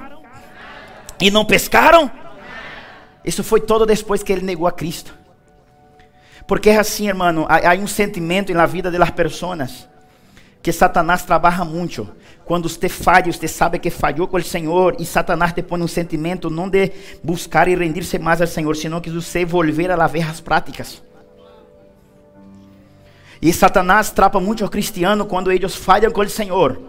E 1.21 1.31
não 1.31 1.45
pescaram? 1.45 2.11
Isso 3.23 3.45
foi 3.45 3.61
todo 3.61 3.85
depois 3.85 4.21
que 4.21 4.33
ele 4.33 4.41
negou 4.41 4.67
a 4.67 4.73
Cristo. 4.73 5.20
Porque 6.51 6.69
é 6.69 6.77
assim, 6.77 7.07
hermano, 7.07 7.47
há, 7.47 7.73
um 7.75 7.87
sentimento 7.87 8.53
na 8.53 8.65
vida 8.65 8.91
das 8.91 9.09
pessoas 9.11 9.87
que 10.61 10.69
Satanás 10.73 11.23
trabalha 11.23 11.63
muito. 11.63 12.09
Quando 12.43 12.67
você 12.67 12.89
falha, 12.89 13.31
você 13.31 13.47
sabe 13.47 13.79
que 13.79 13.89
falhou 13.89 14.27
com 14.27 14.35
o 14.35 14.43
Senhor 14.43 14.97
e 14.99 15.05
Satanás 15.05 15.53
te 15.53 15.61
põe 15.61 15.81
um 15.81 15.87
sentimento 15.87 16.49
não 16.49 16.67
de 16.67 16.91
buscar 17.23 17.69
e 17.69 17.75
rendir-se 17.75 18.19
mais 18.19 18.41
ao 18.41 18.47
Senhor, 18.47 18.75
senão 18.75 18.99
que 18.99 19.09
você 19.09 19.45
volver 19.45 19.91
a 19.91 19.95
las 19.95 20.13
as 20.13 20.41
práticas. 20.41 21.01
E 23.41 23.53
Satanás 23.53 24.11
trapa 24.11 24.37
muito 24.41 24.61
ao 24.61 24.69
cristiano 24.69 25.25
quando 25.25 25.53
eles 25.53 25.73
falham 25.73 26.11
com 26.11 26.19
o 26.19 26.29
Senhor 26.29 26.81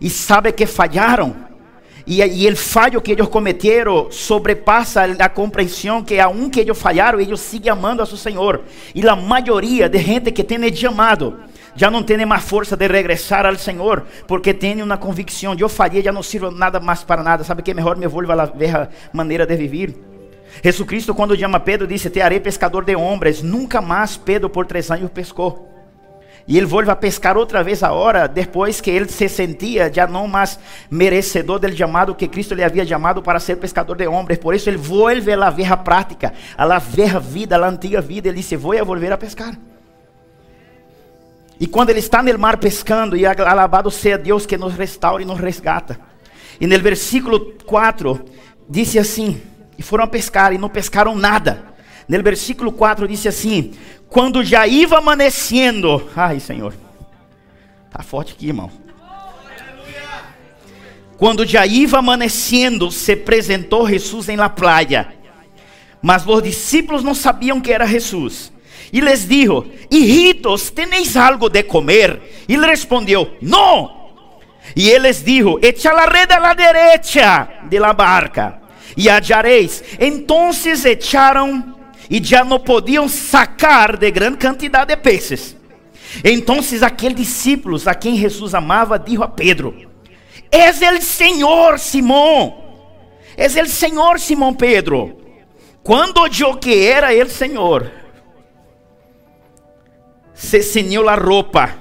e 0.00 0.10
sabe 0.10 0.50
que 0.50 0.66
falharam 0.66 1.36
e, 2.08 2.22
e 2.22 2.48
o 2.50 2.56
falho 2.56 3.02
que 3.02 3.12
eles 3.12 3.28
cometeram 3.28 4.10
sobrepassa 4.10 5.02
a 5.18 5.28
compreensão 5.28 6.02
que 6.02 6.18
aun 6.18 6.48
que 6.48 6.60
eles 6.60 6.78
falharam, 6.78 7.20
eles 7.20 7.38
seguem 7.38 7.70
amando 7.70 8.00
a 8.00 8.06
seu 8.06 8.16
Senhor. 8.16 8.62
E 8.94 9.06
a 9.06 9.14
maioria 9.14 9.90
de 9.90 9.98
gente 9.98 10.32
que 10.32 10.42
tem 10.42 10.74
chamado 10.74 11.40
já 11.76 11.90
não 11.90 12.02
tem 12.02 12.24
mais 12.24 12.44
força 12.44 12.74
de 12.74 12.88
regressar 12.88 13.44
ao 13.44 13.54
Senhor, 13.56 14.06
porque 14.26 14.54
tem 14.54 14.80
uma 14.80 14.96
convicção: 14.96 15.54
eu 15.58 15.68
falhei, 15.68 16.02
já 16.02 16.10
não 16.10 16.22
sirvo 16.22 16.50
nada 16.50 16.80
mais 16.80 17.04
para 17.04 17.22
nada. 17.22 17.44
Sabe 17.44 17.62
que 17.62 17.72
é 17.72 17.74
melhor 17.74 17.98
me 17.98 18.06
volvo 18.06 18.32
a 18.32 18.46
velha 18.46 18.88
maneira 19.12 19.46
de 19.46 19.54
viver. 19.54 19.94
Jesus 20.64 20.88
Cristo, 20.88 21.14
quando 21.14 21.38
chama 21.38 21.60
Pedro, 21.60 21.86
disse: 21.86 22.08
Te 22.08 22.22
harei 22.22 22.40
pescador 22.40 22.86
de 22.86 22.96
homens. 22.96 23.42
Nunca 23.42 23.82
mais 23.82 24.16
Pedro, 24.16 24.48
por 24.48 24.64
três 24.64 24.90
anos, 24.90 25.10
pescou. 25.10 25.67
E 26.48 26.56
ele 26.56 26.64
volta 26.64 26.92
a 26.92 26.96
pescar 26.96 27.36
outra 27.36 27.62
vez 27.62 27.82
a 27.82 27.92
hora, 27.92 28.26
depois 28.26 28.80
que 28.80 28.90
ele 28.90 29.06
se 29.06 29.28
sentia 29.28 29.92
já 29.92 30.06
não 30.06 30.26
mais 30.26 30.58
merecedor 30.90 31.58
do 31.58 31.76
chamado 31.76 32.14
que 32.14 32.26
Cristo 32.26 32.54
lhe 32.54 32.64
havia 32.64 32.86
chamado 32.86 33.22
para 33.22 33.38
ser 33.38 33.56
pescador 33.56 33.98
de 33.98 34.06
homens. 34.06 34.38
Por 34.38 34.54
isso 34.54 34.70
ele 34.70 34.78
volta 34.78 35.44
a 35.44 35.50
ver 35.50 35.70
a 35.70 35.76
prática, 35.76 36.32
a 36.56 36.78
ver 36.78 37.14
a 37.14 37.18
vida, 37.18 37.54
a 37.54 37.68
antiga 37.68 38.00
vida. 38.00 38.28
Ele 38.28 38.38
disse: 38.38 38.56
Vou 38.56 38.72
a 38.72 38.82
volver 38.82 39.12
a 39.12 39.18
pescar. 39.18 39.58
E 41.60 41.66
quando 41.66 41.90
ele 41.90 41.98
está 41.98 42.22
no 42.22 42.38
mar 42.38 42.56
pescando, 42.56 43.14
e 43.14 43.26
alabado 43.26 43.90
seja 43.90 44.16
Deus 44.16 44.46
que 44.46 44.56
nos 44.56 44.72
restaura 44.72 45.22
e 45.22 45.26
nos 45.26 45.38
resgata. 45.38 46.00
E 46.58 46.66
no 46.66 46.78
versículo 46.78 47.52
4, 47.66 48.24
disse 48.66 48.98
assim: 48.98 49.42
E 49.76 49.82
foram 49.82 50.04
a 50.04 50.08
pescar, 50.08 50.54
e 50.54 50.56
não 50.56 50.70
pescaram 50.70 51.14
nada. 51.14 51.62
No 52.08 52.22
versículo 52.22 52.72
4 52.72 53.06
disse 53.06 53.28
assim: 53.28 53.74
quando 54.08 54.42
já 54.42 54.66
ia 54.66 54.88
amanhecendo, 54.96 56.08
ai 56.16 56.40
Senhor, 56.40 56.74
tá 57.90 58.02
forte 58.02 58.32
aqui, 58.32 58.46
irmão. 58.46 58.70
Quando 61.18 61.44
já 61.44 61.66
ia 61.66 61.88
amanhecendo, 61.92 62.90
se 62.90 63.12
apresentou 63.12 63.88
Jesus 63.88 64.28
em 64.28 64.36
la 64.36 64.48
playa. 64.48 65.12
Mas 66.00 66.24
os 66.26 66.42
discípulos 66.42 67.02
não 67.02 67.14
sabiam 67.14 67.60
que 67.60 67.72
era 67.72 67.86
Jesus. 67.86 68.52
E 68.92 69.00
les 69.00 69.28
dijo: 69.28 69.66
Hijitos, 69.90 70.70
¿tenéis 70.70 71.16
algo 71.16 71.50
de 71.50 71.62
comer? 71.64 72.44
E 72.48 72.54
ele 72.54 72.66
respondeu: 72.66 73.36
No. 73.42 73.90
E 74.74 74.88
ele 74.88 75.08
les 75.08 75.22
dijo: 75.22 75.58
Echa 75.60 75.92
la 75.92 76.06
red 76.06 76.30
a 76.30 76.38
la 76.38 76.54
derecha 76.54 77.64
de 77.68 77.78
la 77.78 77.92
barca 77.92 78.60
e 78.96 79.08
hallaréis. 79.08 79.84
Entonces 79.98 80.84
echaram 80.84 81.77
e 82.10 82.22
já 82.22 82.44
não 82.44 82.58
podiam 82.58 83.08
sacar 83.08 83.96
de 83.96 84.10
grande 84.10 84.38
quantidade 84.38 84.94
de 84.94 84.96
peixes. 84.96 85.56
Então 86.24 86.60
aqueles 86.82 87.16
discípulos 87.16 87.86
a 87.86 87.94
quem 87.94 88.16
Jesus 88.16 88.54
amava, 88.54 88.98
disse 88.98 89.22
a 89.22 89.28
Pedro: 89.28 89.74
És 90.50 90.80
el 90.82 91.02
Senhor, 91.02 91.78
Simão. 91.78 92.64
És 93.36 93.56
el 93.56 93.68
Senhor, 93.68 94.18
Simão 94.18 94.54
Pedro. 94.54 95.18
Quando 95.82 96.26
eu 96.26 96.56
que 96.56 96.86
era 96.86 97.14
el 97.14 97.28
Senhor, 97.28 97.90
se 100.34 100.62
ceñiu 100.62 101.08
a 101.08 101.14
roupa, 101.14 101.76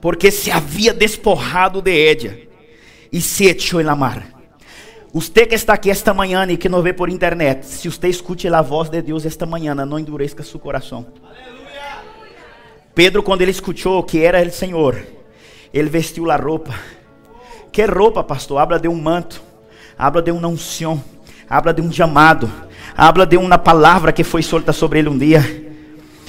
porque 0.00 0.30
se 0.30 0.50
havia 0.50 0.92
despojado 0.92 1.80
de 1.80 1.90
ella 1.90 2.38
e 3.12 3.20
se 3.20 3.46
echou 3.46 3.82
na 3.82 3.96
mar. 3.96 4.37
Você 5.12 5.46
que 5.46 5.54
está 5.54 5.72
aqui 5.72 5.90
esta 5.90 6.12
manhã 6.12 6.46
e 6.50 6.56
que 6.58 6.68
nos 6.68 6.84
vê 6.84 6.92
por 6.92 7.08
internet, 7.08 7.64
se 7.64 7.88
você 7.88 8.08
escute 8.08 8.46
a 8.46 8.60
voz 8.60 8.90
de 8.90 9.00
Deus 9.00 9.24
esta 9.24 9.46
manhã, 9.46 9.74
não 9.74 9.98
endureça 9.98 10.42
seu 10.42 10.60
coração. 10.60 11.06
Aleluia. 11.22 12.02
Pedro, 12.94 13.22
quando 13.22 13.40
ele 13.40 13.50
escutou 13.50 14.02
que 14.02 14.22
era 14.22 14.46
o 14.46 14.50
Senhor, 14.50 15.00
ele 15.72 15.88
vestiu 15.88 16.30
a 16.30 16.36
roupa. 16.36 16.74
Que 17.72 17.86
roupa, 17.86 18.22
pastor? 18.22 18.58
Habla 18.58 18.78
de 18.78 18.86
um 18.86 19.00
manto, 19.00 19.40
habla 19.96 20.20
de 20.20 20.30
uma 20.30 20.46
unção, 20.46 21.02
habla 21.48 21.72
de 21.72 21.80
um 21.80 21.90
chamado, 21.90 22.50
habla 22.94 23.24
de 23.24 23.38
uma 23.38 23.56
palavra 23.56 24.12
que 24.12 24.22
foi 24.22 24.42
solta 24.42 24.74
sobre 24.74 24.98
ele 24.98 25.08
um 25.08 25.16
dia. 25.16 25.40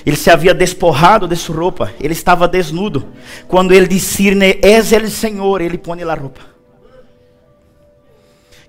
Ele 0.06 0.16
se 0.16 0.32
havia 0.32 0.54
despojado 0.54 1.28
de 1.28 1.36
sua 1.36 1.58
roupa, 1.58 1.92
ele 2.00 2.14
estava 2.14 2.48
desnudo. 2.48 3.10
Quando 3.46 3.74
ele 3.74 3.88
discerne, 3.88 4.58
és 4.64 4.94
el 4.94 5.10
Senhor, 5.10 5.60
ele 5.60 5.78
põe 5.78 6.02
a 6.02 6.14
roupa 6.14 6.59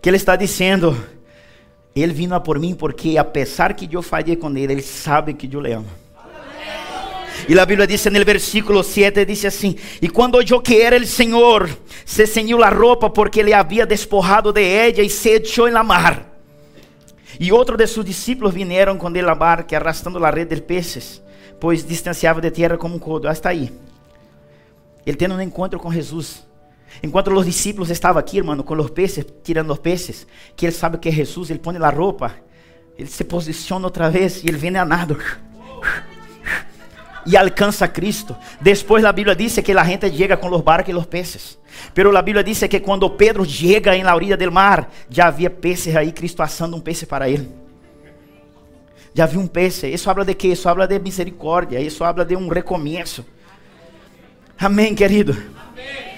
que 0.01 0.09
ele 0.09 0.17
está 0.17 0.37
dizendo, 0.37 0.97
ele 1.95 2.13
vino 2.13 2.35
a 2.35 2.41
por 2.41 2.59
mim 2.59 2.75
porque 2.75 3.19
apesar 3.19 3.75
que 3.75 3.89
eu 3.95 4.03
falhei 4.03 4.37
com 4.37 4.51
ele, 4.57 4.73
ele 4.73 4.83
sabe 4.83 5.35
que 5.35 5.55
eu 5.55 5.61
le 5.61 5.73
amo. 5.73 5.89
E 7.49 7.59
a 7.59 7.67
Bíblia 7.67 7.87
diz 7.87 8.05
no 8.05 8.25
versículo 8.25 8.83
7, 8.83 9.25
diz 9.25 9.45
assim, 9.45 9.77
e 10.01 10.09
quando 10.09 10.41
eu 10.41 10.61
que 10.61 10.81
era 10.81 10.97
o 10.97 11.07
Senhor, 11.07 11.69
se 12.05 12.27
ceñiu 12.27 12.63
a 12.63 12.69
roupa 12.69 13.09
porque 13.09 13.41
ele 13.41 13.53
havia 13.53 13.87
despojado 13.87 14.53
de 14.53 14.63
ella 14.63 15.03
e 15.03 15.11
se 15.11 15.31
echou 15.31 15.67
em 15.67 15.73
la 15.73 15.83
mar. 15.83 16.27
E 17.39 17.51
outro 17.51 17.77
de 17.77 17.87
seus 17.87 18.05
discípulos 18.05 18.53
vieram 18.53 18.99
com 18.99 19.09
ele 19.09 19.29
a 19.29 19.35
barca, 19.35 19.77
arrastando 19.77 20.23
a 20.25 20.31
rede 20.31 20.55
de 20.55 20.61
peces, 20.61 21.23
pois 21.59 21.85
distanciava 21.85 22.41
de 22.41 22.51
terra 22.51 22.77
como 22.77 22.97
um 22.97 22.99
codo. 22.99 23.29
Hasta 23.29 23.49
aí. 23.49 23.73
Ele 25.07 25.17
tendo 25.17 25.35
um 25.35 25.41
encontro 25.41 25.79
com 25.79 25.91
Jesus. 25.91 26.45
Enquanto 27.03 27.33
os 27.33 27.47
discípulos 27.47 27.91
estavam 27.91 28.21
aqui, 28.21 28.39
irmão, 28.39 28.57
com 28.59 28.75
os 28.75 28.91
peces, 28.91 29.25
tirando 29.43 29.73
os 29.73 29.79
peces, 29.79 30.27
que 30.57 30.67
ele 30.67 30.73
sabe 30.73 30.99
que 30.99 31.09
é 31.09 31.13
Jesus, 31.13 31.51
ele 31.51 31.59
põe 31.59 31.77
a 31.77 31.91
roupa, 31.91 32.35
ele 32.99 33.09
se 33.09 33.25
posiciona 33.25 33.87
outra 33.87 34.11
vez 34.11 34.43
e 34.43 34.49
ele 34.49 34.59
vem 34.59 34.77
a 34.77 34.85
nado. 34.85 35.17
y 37.25 37.37
alcanza 37.37 37.87
a 37.87 37.93
Cristo. 37.93 38.37
Después 38.61 39.03
la 39.03 39.13
Biblia 39.13 39.35
dice 39.35 39.63
que 39.63 39.75
la 39.75 39.85
gente 39.85 40.11
llega 40.11 40.39
con 40.39 40.51
los 40.51 40.65
barcos 40.65 40.91
y 40.91 40.93
los 40.93 41.07
peces. 41.07 41.59
Pero 41.95 42.11
la 42.11 42.23
Biblia 42.23 42.43
dice 42.43 42.69
que 42.69 42.83
cuando 42.83 43.17
Pedro 43.17 43.45
llega 43.45 43.95
en 43.95 44.05
la 44.05 44.15
orilla 44.15 44.37
del 44.37 44.51
mar, 44.51 44.89
ya 45.09 45.27
había 45.27 45.55
peces 45.55 45.95
ahí, 45.95 46.13
Cristo 46.13 46.43
asando 46.43 46.77
un 46.77 46.83
pez 46.83 47.05
para 47.05 47.29
él. 47.29 47.49
Já 49.15 49.27
vi 49.27 49.37
um 49.37 49.47
peixe. 49.47 49.89
Isso 49.89 50.09
habla 50.09 50.25
de 50.25 50.37
quê? 50.37 50.49
Isso 50.49 50.69
habla 50.69 50.87
de 50.87 50.99
misericórdia. 50.99 51.81
Isso 51.81 52.05
habla 52.05 52.25
de 52.25 52.37
um 52.37 52.49
recomeço. 52.49 53.25
Amém, 54.59 54.95
querido? 54.95 55.33
Amém. 55.33 56.10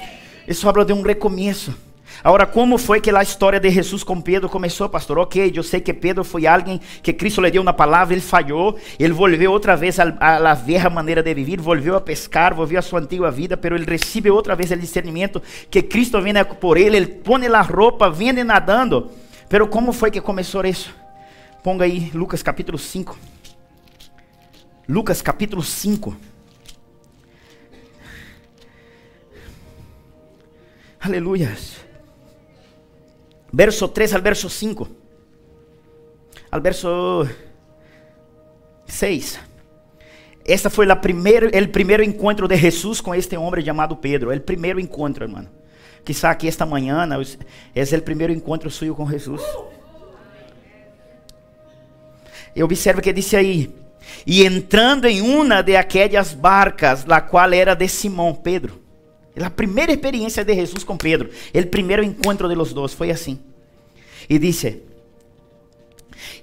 Isso 0.46 0.68
habla 0.68 0.84
de 0.84 0.92
um 0.92 1.02
recomeço. 1.02 1.74
Agora, 2.22 2.46
como 2.46 2.78
foi 2.78 3.00
que 3.00 3.10
a 3.10 3.22
história 3.22 3.58
de 3.58 3.68
Jesus 3.70 4.04
com 4.04 4.20
Pedro 4.20 4.48
começou, 4.48 4.88
pastor? 4.88 5.18
Ok, 5.18 5.52
eu 5.54 5.62
sei 5.62 5.80
que 5.80 5.92
Pedro 5.92 6.22
foi 6.22 6.46
alguém 6.46 6.80
que 7.02 7.12
Cristo 7.12 7.40
lhe 7.40 7.50
deu 7.50 7.62
uma 7.62 7.72
palavra, 7.72 8.14
ele 8.14 8.20
falhou, 8.20 8.78
ele 8.98 9.12
volveu 9.12 9.50
outra 9.50 9.74
vez 9.76 9.98
à 9.98 10.54
velha 10.54 10.88
maneira 10.88 11.22
de 11.22 11.34
viver, 11.34 11.60
volveu 11.60 11.96
a 11.96 12.00
pescar, 12.00 12.54
volveu 12.54 12.78
à 12.78 12.82
sua 12.82 13.00
antiga 13.00 13.30
vida, 13.30 13.56
pero 13.56 13.74
ele 13.74 13.86
recebe 13.86 14.30
outra 14.30 14.54
vez 14.54 14.70
o 14.70 14.76
discernimento 14.76 15.42
que 15.70 15.82
Cristo 15.82 16.20
vem 16.20 16.34
por 16.60 16.76
ele, 16.76 16.96
ele 16.96 17.06
põe 17.06 17.46
a 17.46 17.60
roupa, 17.60 18.08
vem 18.08 18.32
nadando. 18.44 19.10
Pero 19.48 19.66
como 19.66 19.92
foi 19.92 20.10
que 20.10 20.20
começou 20.20 20.64
isso? 20.64 20.94
Ponga 21.62 21.84
aí 21.84 22.10
Lucas 22.14 22.42
capítulo 22.42 22.78
5. 22.78 23.18
Lucas 24.88 25.22
capítulo 25.22 25.62
5. 25.62 26.16
Aleluia. 31.02 31.52
Verso 33.52 33.88
3 33.88 34.14
al 34.14 34.22
verso 34.22 34.48
5. 34.48 34.88
Al 36.48 36.60
verso 36.60 37.28
6. 38.86 39.40
Esta 40.44 40.70
foi 40.70 40.86
o 40.86 40.96
primeiro, 40.96 42.02
encontro 42.04 42.46
de 42.46 42.56
Jesus 42.56 43.00
com 43.00 43.12
este 43.12 43.36
homem 43.36 43.64
chamado 43.64 43.96
Pedro. 43.96 44.32
O 44.32 44.40
primeiro 44.40 44.78
encontro, 44.78 45.24
hermano. 45.24 45.50
Quizá 46.04 46.30
aqui 46.30 46.46
esta 46.46 46.64
manhã 46.64 47.08
é 47.74 47.96
o 47.96 48.02
primeiro 48.02 48.32
encontro 48.32 48.70
suyo 48.70 48.94
com 48.94 49.10
Jesus. 49.10 49.42
E 52.54 52.62
observa 52.62 53.00
que 53.00 53.12
disse 53.12 53.34
aí: 53.34 53.74
E 54.24 54.46
entrando 54.46 55.06
em 55.06 55.20
uma 55.20 55.62
de 55.62 55.74
aquelas 55.74 56.32
barcas, 56.32 57.04
la 57.04 57.20
qual 57.20 57.52
era 57.52 57.74
de 57.74 57.88
Simão, 57.88 58.32
Pedro. 58.32 58.81
A 59.40 59.50
primeira 59.50 59.92
experiência 59.92 60.44
de 60.44 60.54
Jesus 60.54 60.84
com 60.84 60.96
Pedro, 60.96 61.30
o 61.54 61.66
primeiro 61.66 62.02
encontro 62.02 62.48
de 62.48 62.54
los 62.54 62.72
dois 62.72 62.92
foi 62.92 63.10
assim. 63.10 63.38
E 64.28 64.38
disse: 64.38 64.82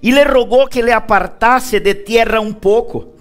E 0.01 0.12
le 0.12 0.24
rogou 0.24 0.67
que 0.67 0.81
le 0.81 0.91
apartasse 0.91 1.79
de 1.79 1.93
tierra 1.96 2.39
um 2.39 2.53
pouco. 2.53 3.13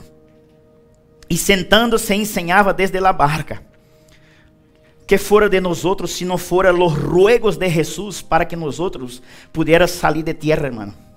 E 1.28 1.36
sentando-se 1.36 2.14
ensinava 2.14 2.72
desde 2.72 2.98
la 2.98 3.12
barca. 3.12 3.62
Que 5.06 5.18
fora 5.18 5.48
de 5.48 5.60
nós 5.60 5.84
outros, 5.84 6.12
se 6.12 6.24
não 6.24 6.38
fora 6.38 6.70
los 6.70 6.94
ruegos 6.94 7.56
de 7.56 7.68
Jesus 7.68 8.22
para 8.22 8.44
que 8.44 8.56
nós 8.56 8.78
outros 8.80 9.22
sair 9.88 10.22
de 10.22 10.34
tierra, 10.34 10.66
hermano 10.66 11.08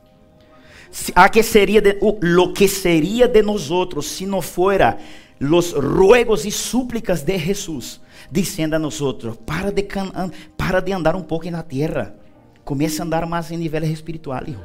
a 1.16 1.30
que 1.30 1.42
seria 1.42 1.82
de, 1.82 1.98
lo 2.22 2.54
que 2.54 2.68
seria 2.68 3.28
de 3.28 3.42
nosotros 3.42 4.08
si 4.08 4.26
no 4.26 4.42
fuera 4.42 4.98
los 5.40 5.74
ruegos 5.74 6.46
y 6.46 6.52
súplicas 6.52 7.26
de 7.26 7.40
Jesús 7.40 8.02
dizendo 8.32 8.76
a 8.76 8.80
nosotros, 8.80 9.38
para 9.46 9.72
de, 9.72 9.86
para 10.56 10.80
de 10.80 10.94
andar 10.94 11.16
um 11.16 11.22
pouco 11.22 11.50
na 11.52 11.62
terra, 11.62 12.16
comece 12.64 13.02
a 13.02 13.06
andar 13.06 13.26
mais 13.26 13.52
em 13.52 13.58
nível 13.58 13.84
espiritual, 13.84 14.44
hijo. 14.48 14.62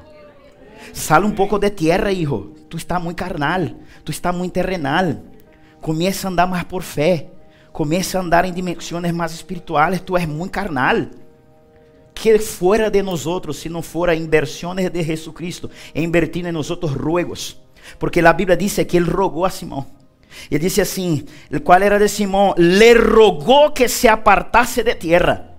Sale 0.92 1.26
um 1.26 1.32
pouco 1.32 1.58
de 1.58 1.70
terra, 1.70 2.12
hijo. 2.12 2.54
Tu 2.70 2.76
está 2.76 2.99
muito 3.00 3.16
carnal, 3.16 3.62
tu 4.04 4.12
está 4.12 4.32
muito 4.32 4.52
terrenal. 4.52 5.16
Comece 5.80 6.26
a 6.26 6.30
andar 6.30 6.46
mais 6.46 6.64
por 6.64 6.82
fé. 6.82 7.30
Comece 7.73 8.16
a 8.16 8.20
andar 8.20 8.44
em 8.44 8.52
dimensões 8.52 9.12
mais 9.12 9.32
espirituais. 9.32 10.00
Tu 10.00 10.16
és 10.16 10.26
muito 10.26 10.52
carnal 10.52 11.08
que 12.14 12.38
fuera 12.38 12.90
de 12.90 13.02
nosotros 13.02 13.58
si 13.58 13.68
no 13.68 13.82
fuera 13.82 14.14
inversiones 14.14 14.90
de 14.90 15.04
Jesucristo 15.04 15.70
e 15.94 16.02
invertir 16.02 16.46
en 16.46 16.54
nosotros 16.54 16.94
ruegos. 16.94 17.61
Porque 17.99 18.23
la 18.23 18.32
Biblia 18.32 18.56
dice 18.56 18.87
que 18.87 18.96
él 18.96 19.06
rogó 19.06 19.45
a 19.45 19.50
Simón. 19.50 19.86
Y 20.50 20.58
dice 20.58 20.82
así, 20.82 21.26
el 21.50 21.62
cual 21.62 21.82
era 21.82 21.99
de 21.99 22.08
Simón, 22.08 22.54
le 22.56 22.94
rogó 22.94 23.72
que 23.75 23.88
se 23.88 24.08
apartase 24.08 24.82
de 24.84 24.94
tierra. 24.94 25.52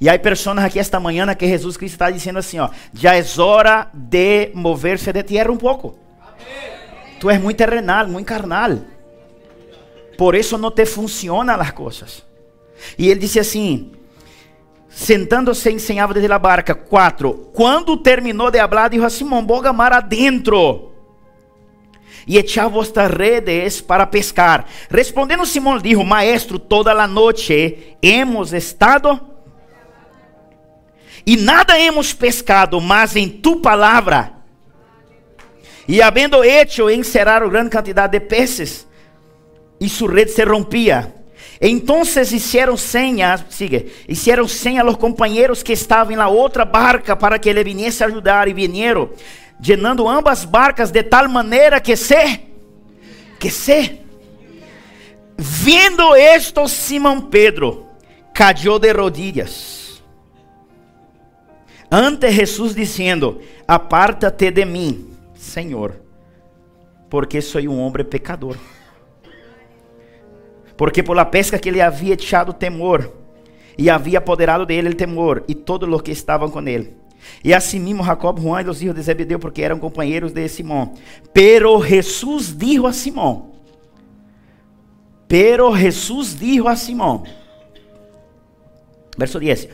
E 0.00 0.08
há 0.08 0.18
pessoas 0.18 0.58
aqui 0.58 0.78
esta 0.78 0.98
manhã 0.98 1.34
que 1.34 1.46
Jesus 1.46 1.76
Cristo 1.76 1.94
está 1.94 2.10
dizendo 2.10 2.38
assim, 2.38 2.58
ó, 2.58 2.70
já 2.94 3.16
é 3.16 3.24
hora 3.38 3.90
de 3.92 4.50
mover-se 4.54 5.12
de 5.12 5.22
tierra 5.22 5.52
um 5.52 5.58
pouco. 5.58 5.98
Tu 7.18 7.28
és 7.28 7.38
muito 7.38 7.58
terrenal, 7.58 8.08
muito 8.08 8.26
carnal. 8.26 8.78
Por 10.16 10.34
isso 10.34 10.56
não 10.56 10.70
te 10.70 10.86
funcionam 10.86 11.60
as 11.60 11.70
coisas. 11.72 12.24
E 12.98 13.10
ele 13.10 13.20
disse 13.20 13.38
assim: 13.38 13.92
Sentando-se 14.88 15.70
ensinava 15.70 16.14
desde 16.14 16.32
a 16.32 16.38
barca. 16.38 16.74
4. 16.74 17.50
Quando 17.52 17.96
terminou 17.98 18.50
de 18.50 18.58
hablar, 18.58 18.90
dijo 18.90 19.04
a 19.04 19.10
Simão: 19.10 19.44
Boga 19.44 19.72
mar 19.72 19.92
adentro. 19.92 20.89
E 22.30 22.38
echar 22.38 22.68
vuestras 22.68 23.10
redes 23.10 23.80
para 23.80 24.06
pescar. 24.06 24.64
Respondendo 24.88 25.44
Simão, 25.44 25.76
dijo: 25.78 26.04
Maestro, 26.04 26.60
toda 26.60 26.92
a 26.92 27.08
noite 27.08 27.96
hemos 28.00 28.52
estado 28.52 29.20
e 31.26 31.36
nada 31.36 31.76
hemos 31.76 32.12
pescado, 32.12 32.80
mas 32.80 33.16
em 33.16 33.28
tu 33.28 33.56
palavra. 33.56 34.32
E 35.88 36.00
havendo 36.00 36.44
hecho 36.44 36.88
encerrar 36.88 37.44
grande 37.48 37.70
quantidade 37.70 38.12
de 38.12 38.20
peces, 38.20 38.86
e 39.80 39.88
sua 39.88 40.12
rede 40.12 40.30
se 40.30 40.44
rompia. 40.44 41.12
Entonces 41.60 42.32
hicieron 42.32 42.78
señas, 42.78 43.44
sigue, 43.50 43.92
hicieron 44.08 44.48
señas 44.48 44.82
a 44.82 44.86
los 44.86 44.96
compañeros 44.96 45.64
que 45.64 45.74
estaban 45.74 46.12
en 46.12 46.18
la 46.18 46.28
otra 46.28 46.64
barca 46.64 47.18
para 47.18 47.38
que 47.38 47.52
le 47.52 47.64
viniese 47.64 48.04
a 48.04 48.06
ayudar 48.06 48.48
y 48.48 48.54
vinieron, 48.54 49.10
llenando 49.60 50.08
ambas 50.08 50.48
barcas 50.48 50.92
de 50.92 51.02
tal 51.02 51.28
manera 51.28 51.80
que 51.80 51.96
se, 51.96 52.46
que 53.38 53.50
se, 53.50 54.02
viendo 55.36 56.14
esto 56.14 56.66
Simón 56.68 57.30
Pedro 57.30 57.86
cayó 58.32 58.78
de 58.78 58.92
rodillas 58.92 60.02
ante 61.90 62.32
Jesús 62.32 62.74
diciendo, 62.74 63.40
apártate 63.66 64.52
de 64.52 64.64
mí, 64.64 65.08
Señor, 65.34 66.02
porque 67.08 67.42
soy 67.42 67.66
un 67.66 67.80
hombre 67.80 68.04
pecador 68.04 68.56
porque 70.80 71.02
por 71.02 71.14
la 71.14 71.30
pesca 71.30 71.58
que 71.58 71.68
ele 71.68 71.82
havia 71.82 72.14
echado 72.14 72.54
temor, 72.54 73.14
e 73.76 73.90
havia 73.90 74.16
apoderado 74.16 74.64
dele 74.64 74.88
o 74.88 74.96
temor, 74.96 75.44
e 75.46 75.54
todos 75.54 75.86
os 75.86 76.00
que 76.00 76.10
estavam 76.10 76.48
com 76.48 76.66
ele. 76.66 76.96
E 77.42 77.54
assim 77.54 77.78
mesmo 77.78 78.04
Jacob, 78.04 78.38
Juan 78.40 78.62
e 78.62 78.68
os 78.68 78.78
filhos 78.78 78.94
de 78.94 79.02
Zebedeu, 79.02 79.38
porque 79.38 79.62
eram 79.62 79.78
companheiros 79.78 80.32
de 80.32 80.48
Simão. 80.48 80.94
Pero 81.32 81.78
Jesús 81.78 82.56
dijo 82.56 82.86
a 82.86 82.92
Simão. 82.92 83.52
Pero 85.28 85.72
Jesús 85.72 86.38
dijo 86.38 86.66
a 86.66 86.76
Simão. 86.76 87.24
Verso 89.16 89.38
10. 89.38 89.68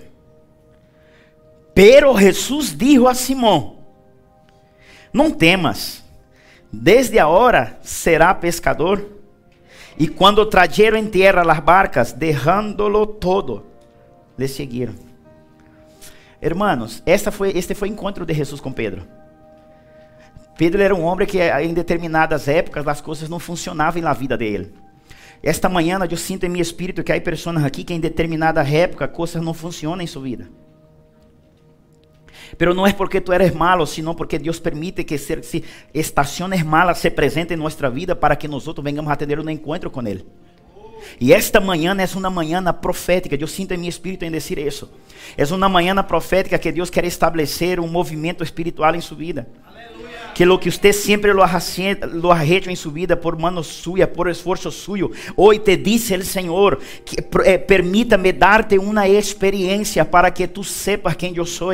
Pero 1.74 2.14
Jesús 2.14 2.76
dijo 2.76 3.06
a 3.06 3.14
Simão: 3.14 3.78
Não 5.12 5.30
temas, 5.30 6.02
desde 6.72 7.18
a 7.18 7.28
hora 7.28 7.78
será 7.82 8.34
pescador 8.34 9.16
e 9.98 10.06
quando 10.06 10.44
trajeron 10.46 10.98
em 10.98 11.06
terra 11.06 11.42
as 11.50 11.60
barcas, 11.60 12.12
dejándolo 12.12 13.06
todo, 13.06 13.64
le 14.36 14.46
seguiram. 14.46 14.94
Hermanos, 16.46 17.02
esta 17.04 17.32
foi, 17.32 17.50
este 17.58 17.74
foi 17.74 17.88
o 17.88 17.92
encontro 17.92 18.24
de 18.24 18.32
Jesus 18.32 18.60
com 18.60 18.72
Pedro. 18.72 19.02
Pedro 20.56 20.80
era 20.80 20.94
um 20.94 21.02
homem 21.02 21.26
que 21.26 21.40
em 21.42 21.74
determinadas 21.74 22.46
épocas 22.46 22.86
as 22.86 23.00
coisas 23.00 23.28
não 23.28 23.40
funcionavam 23.40 24.00
na 24.00 24.12
vida 24.12 24.36
dele. 24.36 24.72
Esta 25.42 25.68
manhã 25.68 25.98
eu 26.08 26.16
sinto 26.16 26.46
em 26.46 26.48
meu 26.48 26.62
espírito 26.62 27.02
que 27.02 27.10
há 27.10 27.20
pessoas 27.20 27.64
aqui 27.64 27.82
que 27.82 27.92
em 27.92 27.98
determinada 27.98 28.62
época 28.62 29.08
coisas 29.08 29.42
não 29.42 29.52
funcionam 29.52 30.00
em 30.00 30.06
sua 30.06 30.22
vida. 30.22 30.48
Pero 32.56 32.74
no 32.74 32.86
es 32.86 32.94
porque 32.94 33.20
tú 33.20 33.32
eres 33.32 33.52
malo, 33.52 33.84
sino 33.84 34.14
porque 34.14 34.38
Dios 34.38 34.60
permite 34.60 35.04
que 35.04 35.16
estaciones 35.92 36.64
malas 36.64 36.98
se 36.98 37.10
presenten 37.10 37.54
en 37.54 37.62
nuestra 37.64 37.90
vida 37.90 38.14
para 38.14 38.36
que 38.36 38.46
nosotros 38.46 38.84
vengamos 38.84 39.12
a 39.12 39.16
tener 39.16 39.40
un 39.40 39.48
encuentro 39.48 39.90
con 39.90 40.06
Él. 40.06 40.24
E 41.20 41.32
esta 41.32 41.60
manhã 41.60 41.96
é 41.98 42.16
uma 42.16 42.30
manhã 42.30 42.62
profética. 42.72 43.36
Eu 43.38 43.46
sinto 43.46 43.72
em 43.74 43.78
meu 43.78 43.88
espírito 43.88 44.24
em 44.24 44.30
dizer 44.30 44.58
isso. 44.58 44.90
É 45.36 45.44
uma 45.44 45.68
manhã 45.68 45.94
profética 46.02 46.58
que 46.58 46.72
Deus 46.72 46.90
quer 46.90 47.04
estabelecer 47.04 47.80
um 47.80 47.88
movimento 47.88 48.42
espiritual 48.42 48.94
em 48.94 49.00
sua 49.00 49.16
vida. 49.16 49.48
Que 50.34 50.44
lo 50.44 50.58
que 50.58 50.70
você 50.70 50.92
sempre 50.92 51.32
lo 51.32 51.42
ha, 51.42 51.58
lo 52.12 52.30
ha 52.30 52.44
hecho 52.44 52.68
em 52.70 52.76
sua 52.76 52.92
vida 52.92 53.16
por 53.16 53.38
mano 53.38 53.62
suya, 53.62 54.06
por 54.06 54.28
esforço 54.28 54.70
suyo. 54.70 55.10
Hoje 55.34 55.60
te 55.60 55.76
dice 55.78 56.14
o 56.14 56.24
Senhor 56.24 56.78
que 57.06 57.16
eh, 57.44 57.56
permita-me 57.56 58.32
darte 58.32 58.78
uma 58.78 59.08
experiência 59.08 60.04
para 60.04 60.30
que 60.30 60.46
tu 60.46 60.62
sepas 60.62 61.16
quem 61.16 61.34
eu 61.34 61.46
sou 61.46 61.72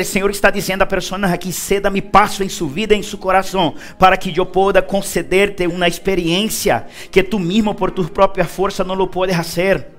o 0.00 0.04
Senhor 0.04 0.30
está 0.30 0.50
dizendo 0.50 0.82
a 0.82 0.86
pessoas 0.86 1.24
aqui: 1.24 1.52
ceda-me 1.52 2.00
passo 2.00 2.42
em 2.42 2.48
sua 2.48 2.68
vida, 2.68 2.94
em 2.94 3.02
seu 3.02 3.18
coração, 3.18 3.74
para 3.98 4.16
que 4.16 4.36
eu 4.36 4.46
possa 4.46 4.82
conceder-te 4.82 5.66
uma 5.66 5.86
experiência 5.88 6.86
que 7.10 7.22
tu 7.22 7.38
mesmo, 7.38 7.74
por 7.74 7.90
tu 7.90 8.04
própria 8.04 8.44
força, 8.44 8.82
não 8.82 8.94
lo 8.94 9.08
puedes 9.08 9.36
fazer. 9.36 9.94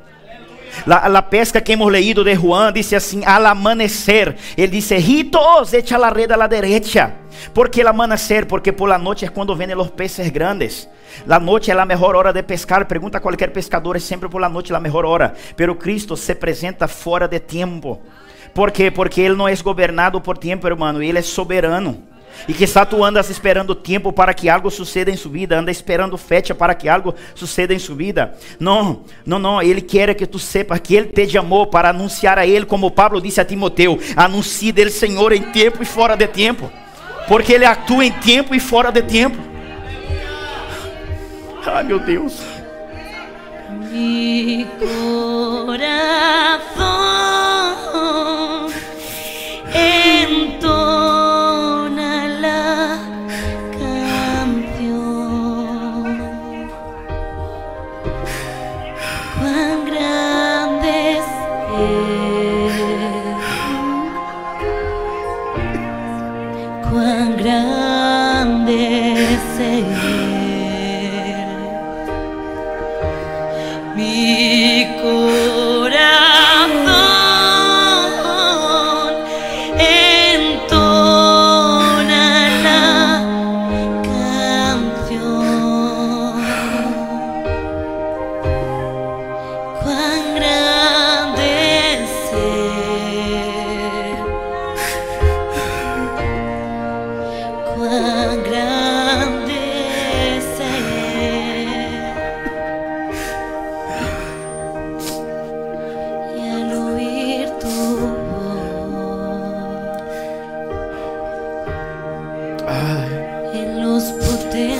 La, 0.85 1.07
la, 1.07 1.29
pesca 1.29 1.61
que 1.61 1.71
hemos 1.71 1.89
leído 1.89 2.23
de 2.23 2.35
Juan 2.35 2.73
dice 2.73 2.95
assim: 2.95 3.23
al 3.25 3.45
amanecer, 3.45 4.35
ele 4.57 4.67
dice: 4.67 4.97
Hitos, 4.97 5.73
echa 5.73 5.97
la 5.97 6.09
red 6.09 6.31
a 6.31 6.37
la 6.37 6.47
derecha. 6.47 7.13
¿Por 7.53 7.69
qué 7.69 7.81
el 7.81 7.87
amanecer? 7.87 8.47
Porque 8.47 8.73
por 8.73 8.89
la 8.89 8.97
noche 8.97 9.25
es 9.25 9.31
cuando 9.31 9.55
vienen 9.55 9.77
los 9.77 9.91
peces 9.91 10.31
grandes. 10.33 10.89
La 11.25 11.39
noche 11.39 11.71
es 11.71 11.77
la 11.77 11.85
mejor 11.85 12.15
hora 12.15 12.33
de 12.33 12.43
pescar. 12.43 12.87
Pregunta 12.87 13.19
a 13.19 13.21
cualquier 13.21 13.53
pescador, 13.53 13.95
es 13.95 14.03
siempre 14.03 14.27
por 14.27 14.41
la 14.41 14.49
noche 14.49 14.73
la 14.73 14.79
mejor 14.79 15.05
hora. 15.05 15.33
Pero 15.55 15.77
Cristo 15.77 16.17
se 16.17 16.35
presenta 16.35 16.87
fuera 16.87 17.27
de 17.27 17.39
tiempo. 17.39 18.01
¿Por 18.55 18.71
quê? 18.71 18.89
Porque 18.89 19.19
Ele 19.19 19.35
não 19.35 19.47
é 19.49 19.55
governado 19.57 20.21
por 20.21 20.37
tempo, 20.37 20.65
irmão. 20.65 21.03
Ele 21.03 21.19
é 21.19 21.21
soberano. 21.21 22.01
E 22.47 22.53
que 22.53 22.65
tu 22.89 23.03
andas 23.03 23.29
esperando 23.29 23.75
tempo 23.75 24.13
para 24.13 24.33
que 24.33 24.47
algo 24.49 24.71
suceda 24.71 25.11
em 25.11 25.17
sua 25.17 25.31
vida, 25.31 25.57
anda 25.59 25.71
esperando 25.71 26.17
fecha 26.17 26.55
para 26.55 26.73
que 26.73 26.87
algo 26.87 27.13
suceda 27.33 27.73
em 27.73 27.79
sua 27.79 27.95
vida. 27.95 28.33
Não, 28.57 29.01
não, 29.25 29.39
não. 29.39 29.61
Ele 29.61 29.81
quer 29.81 30.13
que 30.15 30.25
tu 30.25 30.39
sepas 30.39 30.79
que 30.79 30.95
Ele 30.95 31.07
te 31.07 31.27
chamou 31.27 31.67
para 31.67 31.89
anunciar 31.89 32.39
a 32.39 32.47
Ele, 32.47 32.65
como 32.65 32.89
Pablo 32.91 33.19
disse 33.19 33.41
a 33.41 33.45
Timoteu: 33.45 33.99
anuncie 34.15 34.71
dele 34.71 34.91
Senhor 34.91 35.33
em 35.33 35.41
tempo 35.51 35.83
e 35.83 35.85
fora 35.85 36.15
de 36.15 36.27
tempo, 36.27 36.71
porque 37.27 37.51
Ele 37.51 37.65
atua 37.65 38.05
em 38.05 38.11
tempo 38.11 38.55
e 38.55 38.59
fora 38.61 38.89
de 38.89 39.01
tempo. 39.01 39.37
Ai 41.65 41.83
meu 41.83 41.99
Deus. 41.99 42.39
Mi 43.91 44.65
corazón 44.79 45.85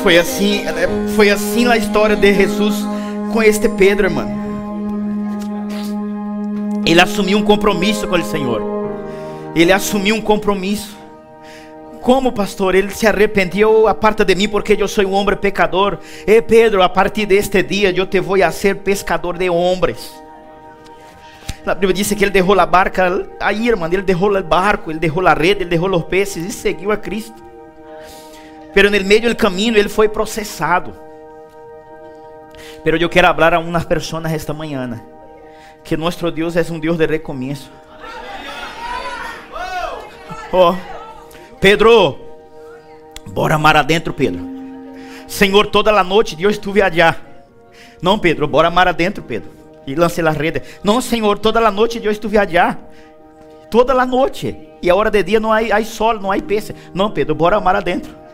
Foi 0.06 0.20
assim, 0.20 0.64
foi 1.16 1.32
assim 1.32 1.68
a 1.68 1.76
história 1.78 2.16
de 2.16 2.32
Jesus 2.32 2.76
com 3.34 3.42
este 3.42 3.68
Pedro, 3.68 4.06
irmão. 4.06 4.30
Ele 6.86 7.02
assumiu 7.02 7.40
um 7.40 7.44
compromisso 7.44 8.08
com 8.08 8.16
o 8.16 8.24
Senhor. 8.24 8.62
Ele 9.56 9.72
assumiu 9.72 10.14
um 10.14 10.22
compromisso. 10.22 10.96
Como 12.04 12.32
pastor, 12.32 12.76
ele 12.76 12.92
se 12.92 13.08
arrependeu, 13.08 13.88
aparta 13.88 14.24
de 14.24 14.36
mim 14.36 14.48
porque 14.48 14.78
eu 14.80 14.88
sou 14.88 15.04
um 15.08 15.14
homem 15.14 15.36
pecador. 15.36 15.98
E 16.28 16.40
Pedro, 16.40 16.84
a 16.84 16.88
partir 16.88 17.26
deste 17.26 17.64
dia 17.64 17.90
eu 17.90 18.06
te 18.06 18.20
vou 18.20 18.36
a 18.44 18.52
ser 18.52 18.76
pescador 18.76 19.36
de 19.40 19.50
homens. 19.50 20.14
A 21.66 21.74
Bíblia 21.74 21.96
diz 21.96 22.14
que 22.14 22.24
ele 22.24 22.30
derrou 22.30 22.60
a 22.60 22.66
barca 22.68 23.28
aí, 23.40 23.70
irmão, 23.70 23.90
ele 23.92 24.04
derrou 24.04 24.38
o 24.38 24.44
barco, 24.44 24.92
ele 24.92 25.00
derrou 25.00 25.26
a 25.26 25.34
rede, 25.34 25.64
ele 25.64 25.72
derrou 25.72 25.90
os 25.90 26.04
peces 26.04 26.46
e 26.46 26.52
seguiu 26.52 26.92
a 26.92 26.98
Cristo. 26.98 27.44
Pero 28.76 28.92
no 28.92 29.06
meio 29.06 29.30
do 29.30 29.36
caminho 29.36 29.78
ele 29.78 29.90
foi 29.90 30.10
processado. 30.10 30.94
Pero 32.84 32.98
eu 32.98 33.10
quero 33.10 33.28
falar 33.30 33.54
a 33.54 33.60
umas 33.60 33.86
pessoas 33.86 34.26
esta 34.26 34.54
manhã 34.54 35.02
que 35.86 35.96
nosso 35.96 36.30
Deus 36.30 36.58
é 36.58 36.62
um 36.72 36.80
Deus 36.80 36.98
de 36.98 37.06
recomeço. 37.06 37.72
Oh, 40.52 40.76
Pedro, 41.62 42.20
bora 43.28 43.58
mar 43.58 43.78
adentro, 43.78 44.14
Pedro. 44.14 44.44
Senhor, 45.28 45.68
toda 45.68 45.92
a 45.92 46.04
noite 46.04 46.36
eu 46.40 46.50
estive 46.50 46.82
allá. 46.82 47.16
Não, 48.02 48.20
Pedro, 48.20 48.48
bora 48.48 48.70
mar 48.70 48.88
adentro, 48.88 49.24
Pedro. 49.24 49.50
E 49.88 49.96
lancei 49.96 50.26
a 50.26 50.32
rede. 50.32 50.62
Não, 50.84 51.00
Senhor, 51.00 51.40
toda 51.40 51.60
a 51.60 51.72
noite 51.72 52.02
eu 52.04 52.12
estive 52.12 52.38
allá. 52.38 52.78
Toda 53.72 53.94
a 53.94 54.06
noite. 54.06 54.58
E 54.82 54.90
a 54.90 54.96
hora 54.96 55.10
de 55.10 55.24
dia 55.24 55.40
não 55.40 55.54
há, 55.54 55.60
há 55.60 55.84
sol, 55.86 56.20
não 56.20 56.32
há 56.32 56.42
peixe. 56.42 56.76
Não, 56.94 57.10
Pedro, 57.12 57.36
bora 57.36 57.60
mar 57.60 57.76
adentro. 57.76 58.25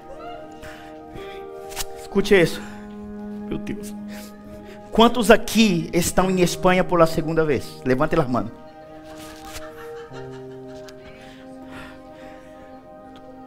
Escute 2.12 2.42
isso. 2.42 2.62
Meu 3.48 3.58
Deus. 3.58 3.96
Quantos 4.92 5.32
aqui 5.32 5.90
estão 5.94 6.30
em 6.30 6.42
Espanha 6.42 6.84
pela 6.84 7.08
segunda 7.08 7.46
vez? 7.46 7.82
Levante 7.86 8.20
as 8.20 8.28
mãos. 8.28 8.52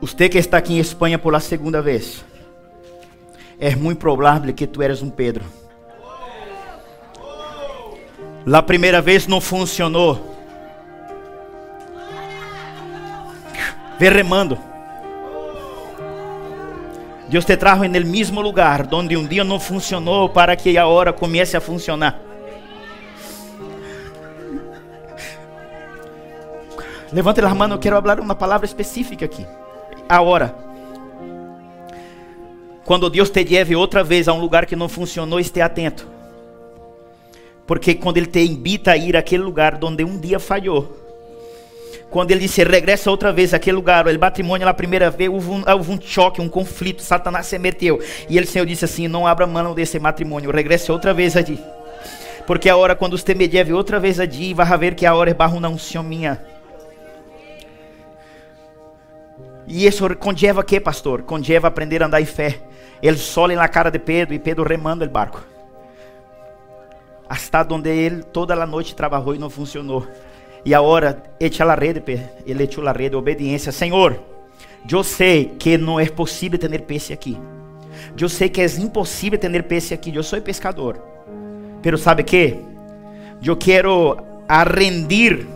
Você 0.00 0.30
que 0.30 0.38
está 0.38 0.56
aqui 0.56 0.72
em 0.72 0.78
Espanha 0.78 1.18
pela 1.18 1.40
segunda 1.40 1.82
vez, 1.82 2.24
é 3.60 3.76
muito 3.76 3.98
provável 3.98 4.54
que 4.54 4.66
tu 4.66 4.82
eres 4.82 5.02
um 5.02 5.10
Pedro. 5.10 5.44
La 8.46 8.62
primeira 8.62 9.02
vez 9.02 9.26
não 9.26 9.42
funcionou. 9.42 10.34
Vê 13.98 14.08
remando. 14.08 14.58
Deus 17.34 17.44
te 17.44 17.56
trajo 17.56 17.82
en 17.82 17.96
el 17.96 18.04
mismo 18.04 18.40
lugar 18.40 18.86
donde 18.86 19.16
um 19.16 19.26
dia 19.26 19.42
não 19.42 19.58
funcionou 19.58 20.28
para 20.28 20.54
que 20.54 20.78
agora 20.78 21.12
comece 21.12 21.56
a 21.56 21.60
funcionar. 21.60 22.20
Levante 27.12 27.42
mãos, 27.42 27.72
eu 27.72 27.78
quero 27.80 28.00
falar 28.00 28.20
uma 28.20 28.36
palavra 28.36 28.64
específica 28.64 29.24
aqui. 29.24 29.44
Agora. 30.08 30.54
Quando 32.84 33.10
Deus 33.10 33.30
te 33.30 33.42
leve 33.42 33.74
outra 33.74 34.04
vez 34.04 34.28
a 34.28 34.32
um 34.32 34.38
lugar 34.38 34.64
que 34.64 34.76
não 34.76 34.88
funcionou, 34.88 35.40
esteja 35.40 35.66
atento. 35.66 36.06
Porque 37.66 37.96
quando 37.96 38.18
Ele 38.18 38.26
te 38.26 38.44
invita 38.46 38.92
a 38.92 38.96
ir 38.96 39.16
àquele 39.16 39.42
lugar 39.42 39.76
onde 39.82 40.04
um 40.04 40.20
dia 40.20 40.38
falhou, 40.38 41.03
quando 42.14 42.30
ele 42.30 42.42
disse 42.42 42.62
regressa 42.62 43.10
outra 43.10 43.32
vez 43.32 43.52
àquele 43.52 43.74
lugar, 43.74 44.06
o 44.06 44.20
matrimônio 44.20 44.68
a 44.68 44.72
primeira 44.72 45.10
vez, 45.10 45.28
houve 45.28 45.50
um, 45.50 45.64
houve 45.68 45.90
um 45.90 46.00
choque, 46.00 46.40
um 46.40 46.48
conflito, 46.48 47.02
Satanás 47.02 47.46
se 47.46 47.58
meteu. 47.58 48.00
E 48.28 48.38
ele, 48.38 48.46
Senhor, 48.46 48.64
disse 48.64 48.84
assim: 48.84 49.08
Não 49.08 49.26
abra 49.26 49.48
mão 49.48 49.74
desse 49.74 49.98
matrimônio, 49.98 50.52
regresse 50.52 50.92
outra 50.92 51.12
vez 51.12 51.36
allí. 51.36 51.58
Porque 52.46 52.68
a 52.68 52.76
hora 52.76 52.94
quando 52.94 53.18
você 53.18 53.34
me 53.34 53.48
deve 53.48 53.72
outra 53.72 53.98
vez 53.98 54.20
allí, 54.20 54.54
vai 54.54 54.78
ver 54.78 54.94
que 54.94 55.04
a 55.04 55.12
hora 55.12 55.32
é 55.32 55.34
barro 55.34 55.58
na 55.58 55.68
unção 55.68 56.04
minha. 56.04 56.40
E 59.66 59.84
isso 59.84 60.08
conlleva 60.14 60.62
que, 60.62 60.78
pastor? 60.78 61.22
Conlleva 61.22 61.66
aprender 61.66 62.00
a 62.00 62.06
andar 62.06 62.20
em 62.20 62.26
fé. 62.26 62.60
Ele 63.02 63.18
sol 63.18 63.48
na 63.48 63.66
cara 63.66 63.90
de 63.90 63.98
Pedro 63.98 64.32
e 64.32 64.38
Pedro 64.38 64.62
remando 64.62 65.04
o 65.04 65.10
barco. 65.10 65.42
Hasta 67.28 67.66
onde 67.72 67.90
ele 67.90 68.22
toda 68.22 68.54
a 68.54 68.64
noite 68.64 68.94
trabalhou 68.94 69.34
e 69.34 69.38
não 69.38 69.50
funcionou. 69.50 70.06
E 70.64 70.74
agora, 70.74 71.22
echa 71.38 71.64
la 71.64 71.74
rede, 71.74 72.02
ele 72.46 72.64
echou 72.64 72.82
la 72.82 72.92
rede, 72.92 73.14
obediência. 73.16 73.70
Senhor, 73.70 74.18
eu 74.90 75.04
sei 75.04 75.46
que 75.58 75.76
não 75.76 76.00
é 76.00 76.06
possível 76.06 76.58
ter 76.58 76.80
peixe 76.82 77.12
aqui. 77.12 77.38
Eu 78.18 78.28
sei 78.28 78.48
que 78.48 78.60
é 78.60 78.66
impossível 78.66 79.38
ter 79.38 79.62
peixe 79.64 79.92
aqui. 79.92 80.14
Eu 80.14 80.22
sou 80.22 80.40
pescador. 80.40 80.98
Pero 81.82 81.98
sabe 81.98 82.22
que? 82.22 82.56
Eu 83.44 83.56
quero 83.56 84.16
arrendir 84.48 85.46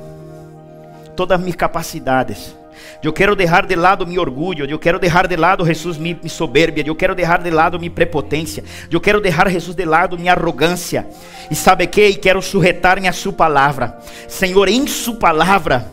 todas 1.17 1.41
minhas 1.41 1.57
capacidades. 1.57 2.55
Eu 3.03 3.13
quero 3.13 3.37
deixar 3.37 3.67
de 3.67 3.75
lado 3.75 4.07
meu 4.07 4.21
orgulho, 4.21 4.65
eu 4.69 4.79
quero 4.79 4.99
deixar 4.99 5.27
de 5.27 5.37
lado, 5.37 5.65
Jesus, 5.65 5.97
minha, 5.97 6.19
soberbia, 6.29 6.85
eu 6.87 6.95
quero 6.95 7.15
deixar 7.15 7.43
de 7.43 7.51
lado 7.51 7.79
minha 7.79 7.91
prepotência, 7.91 8.65
eu 8.91 9.01
quero 9.01 9.21
deixar, 9.21 9.49
Jesus, 9.51 9.75
de 9.77 9.85
lado 9.85 10.19
minha 10.19 10.33
arrogância. 10.33 11.07
E 11.51 11.55
sabe 11.55 11.87
que? 11.87 12.07
E 12.07 12.15
quero 12.15 12.43
sujetar-me 12.43 13.09
a 13.09 13.13
Sua 13.13 13.33
palavra. 13.33 13.99
Senhor, 14.27 14.69
em 14.69 14.87
Sua 14.87 15.17
palavra, 15.17 15.91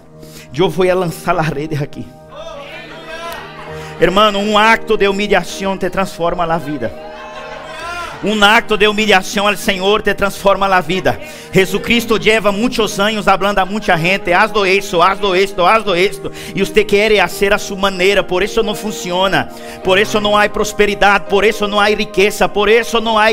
eu 0.56 0.70
vou 0.70 0.86
lançar 0.94 1.38
as 1.38 1.48
redes 1.48 1.82
aqui. 1.82 2.06
Hermano, 4.00 4.40
um 4.40 4.58
acto 4.58 4.98
de 4.98 5.08
humilhação 5.08 5.78
te 5.78 5.90
transforma 5.90 6.44
a 6.44 6.58
vida. 6.58 6.92
Um 8.24 8.44
acto 8.44 8.78
de 8.78 8.88
humilhação 8.88 9.48
ao 9.48 9.56
Senhor 9.56 10.02
te 10.02 10.14
transforma 10.14 10.68
a 10.68 10.82
vida. 10.82 11.20
Jesucristo 11.56 12.18
lleva 12.18 12.52
muitos 12.52 13.00
anos 13.00 13.30
hablando 13.30 13.60
a 13.60 13.66
muita 13.66 13.98
gente, 13.98 14.34
hazlo 14.34 14.68
isso, 14.68 15.02
hazlo 15.02 15.34
esto, 15.34 15.66
hazlo 15.66 15.96
esto, 15.96 16.30
e 16.54 16.60
você 16.60 16.84
quer 16.84 17.18
fazer 17.18 17.54
a 17.54 17.58
sua 17.58 17.78
maneira, 17.78 18.22
por 18.22 18.44
isso 18.44 18.62
não 18.62 18.76
funciona, 18.76 19.48
por 19.82 19.98
isso 19.98 20.20
não 20.20 20.38
há 20.38 20.50
prosperidade, 20.50 21.28
por 21.30 21.46
isso 21.46 21.66
não 21.66 21.80
há 21.80 21.88
riqueza, 21.88 22.50
por 22.50 22.68
isso 22.68 23.00
não 23.00 23.18
há 23.18 23.28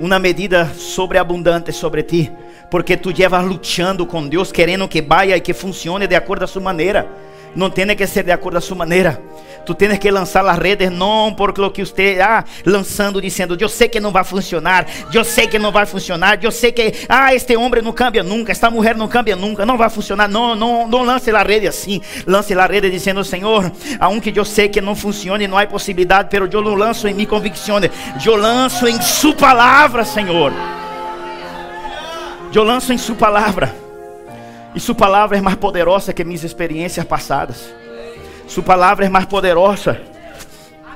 uma 0.00 0.18
medida 0.18 0.72
sobreabundante 0.76 1.70
sobre 1.72 2.02
ti, 2.02 2.32
porque 2.68 2.96
tu 2.96 3.12
llevas 3.12 3.44
lutando 3.44 4.04
com 4.04 4.26
Deus, 4.26 4.50
querendo 4.50 4.88
que 4.88 5.00
vaya 5.00 5.36
e 5.36 5.40
que 5.40 5.54
funcione 5.54 6.08
de 6.08 6.16
acordo 6.16 6.42
a 6.42 6.48
sua 6.48 6.62
maneira. 6.62 7.27
Não 7.54 7.70
tem 7.70 7.94
que 7.96 8.06
ser 8.06 8.24
de 8.24 8.32
acordo 8.32 8.58
a 8.58 8.60
sua 8.60 8.76
maneira. 8.76 9.20
Tu 9.68 9.74
tens 9.74 9.98
que 9.98 10.10
lançar 10.10 10.46
as 10.46 10.56
redes 10.56 10.90
não 10.90 11.34
por 11.34 11.58
lo 11.58 11.70
que 11.70 11.84
você 11.84 12.18
ah 12.22 12.42
lançando 12.64 13.20
dizendo, 13.20 13.54
eu 13.60 13.68
sei 13.68 13.86
que 13.86 14.00
não 14.00 14.10
vai 14.10 14.24
funcionar, 14.24 14.86
eu 15.12 15.22
sei 15.22 15.46
que 15.46 15.58
não 15.58 15.70
vai 15.70 15.84
funcionar, 15.84 16.38
eu 16.42 16.50
sei 16.50 16.72
que 16.72 16.94
ah 17.06 17.34
este 17.34 17.54
homem 17.54 17.82
não 17.82 17.92
cambia 17.92 18.22
nunca, 18.22 18.50
esta 18.50 18.70
mulher 18.70 18.96
não 18.96 19.06
cambia 19.06 19.36
nunca, 19.36 19.66
não 19.66 19.76
vai 19.76 19.90
funcionar. 19.90 20.26
Não, 20.26 20.54
não, 20.54 20.88
não 20.88 21.02
lance 21.02 21.30
a 21.30 21.42
rede 21.42 21.66
assim. 21.66 22.00
Lance 22.26 22.54
a 22.54 22.66
rede 22.66 22.90
dizendo, 22.90 23.22
Senhor, 23.22 23.70
aunque 24.00 24.32
eu 24.34 24.44
sei 24.44 24.68
que 24.68 24.80
não 24.80 24.94
funcione, 24.94 25.46
não 25.46 25.58
há 25.58 25.66
possibilidade, 25.66 26.28
pero 26.30 26.48
eu 26.50 26.62
não 26.62 26.74
lanço 26.74 27.06
em 27.06 27.12
minha 27.12 27.26
convicção, 27.26 27.78
eu 28.24 28.36
lanço 28.36 28.88
em 28.88 29.00
sua 29.02 29.34
palavra, 29.34 30.04
Senhor. 30.04 30.52
Eu 32.54 32.64
lanço 32.64 32.92
em 32.92 32.98
sua 32.98 33.14
palavra. 33.14 33.87
E 34.74 34.80
sua 34.80 34.94
palavra 34.94 35.38
é 35.38 35.40
mais 35.40 35.56
poderosa 35.56 36.12
que 36.12 36.24
minhas 36.24 36.44
experiências 36.44 37.04
passadas. 37.06 37.72
Sua 38.46 38.62
palavra 38.62 39.06
é 39.06 39.08
mais 39.08 39.24
poderosa 39.24 40.00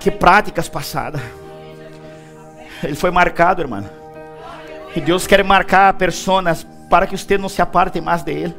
que 0.01 0.11
práticas 0.11 0.69
passadas. 0.69 1.21
Ele 2.83 2.95
foi 2.95 3.11
marcado, 3.11 3.63
irmão. 3.63 3.85
E 4.95 5.01
Deus 5.01 5.27
quer 5.27 5.43
marcar 5.43 5.93
pessoas 5.95 6.67
para 6.91 7.07
que 7.07 7.17
você 7.17 7.39
não 7.39 7.49
se 7.49 7.63
aparte 7.63 8.01
mais 8.01 8.23
dele. 8.23 8.55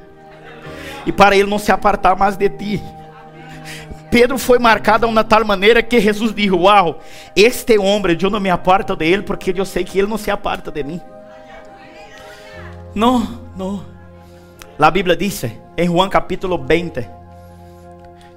E 1.06 1.12
para 1.12 1.36
ele 1.36 1.50
não 1.50 1.60
se 1.60 1.72
apartar 1.72 2.16
mais 2.16 2.38
de 2.38 2.50
ti. 2.50 2.82
Pedro 4.10 4.38
foi 4.38 4.60
marcado 4.60 5.06
de 5.06 5.12
uma 5.12 5.24
tal 5.24 5.44
maneira 5.44 5.84
que 5.84 6.00
Jesus 6.00 6.34
disse: 6.34 6.52
Uau, 6.52 7.02
este 7.36 7.78
homem, 7.78 8.18
eu 8.22 8.30
não 8.30 8.40
me 8.40 8.50
aparto 8.50 8.96
dele 8.96 9.24
porque 9.24 9.54
eu 9.56 9.66
sei 9.66 9.84
que 9.84 9.98
ele 9.98 10.08
não 10.08 10.18
se 10.18 10.32
aparta 10.32 10.72
de 10.72 10.84
mim. 10.84 11.02
Não, 12.96 13.40
não. 13.56 13.93
A 14.80 14.90
Bíblia 14.90 15.16
diz 15.16 15.44
em 15.78 15.88
Juan 15.88 16.10
capítulo 16.10 16.58
20 16.58 17.08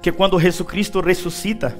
que 0.01 0.11
quando 0.11 0.39
Jesus 0.39 0.69
Cristo 0.69 1.01
ressuscita, 1.01 1.75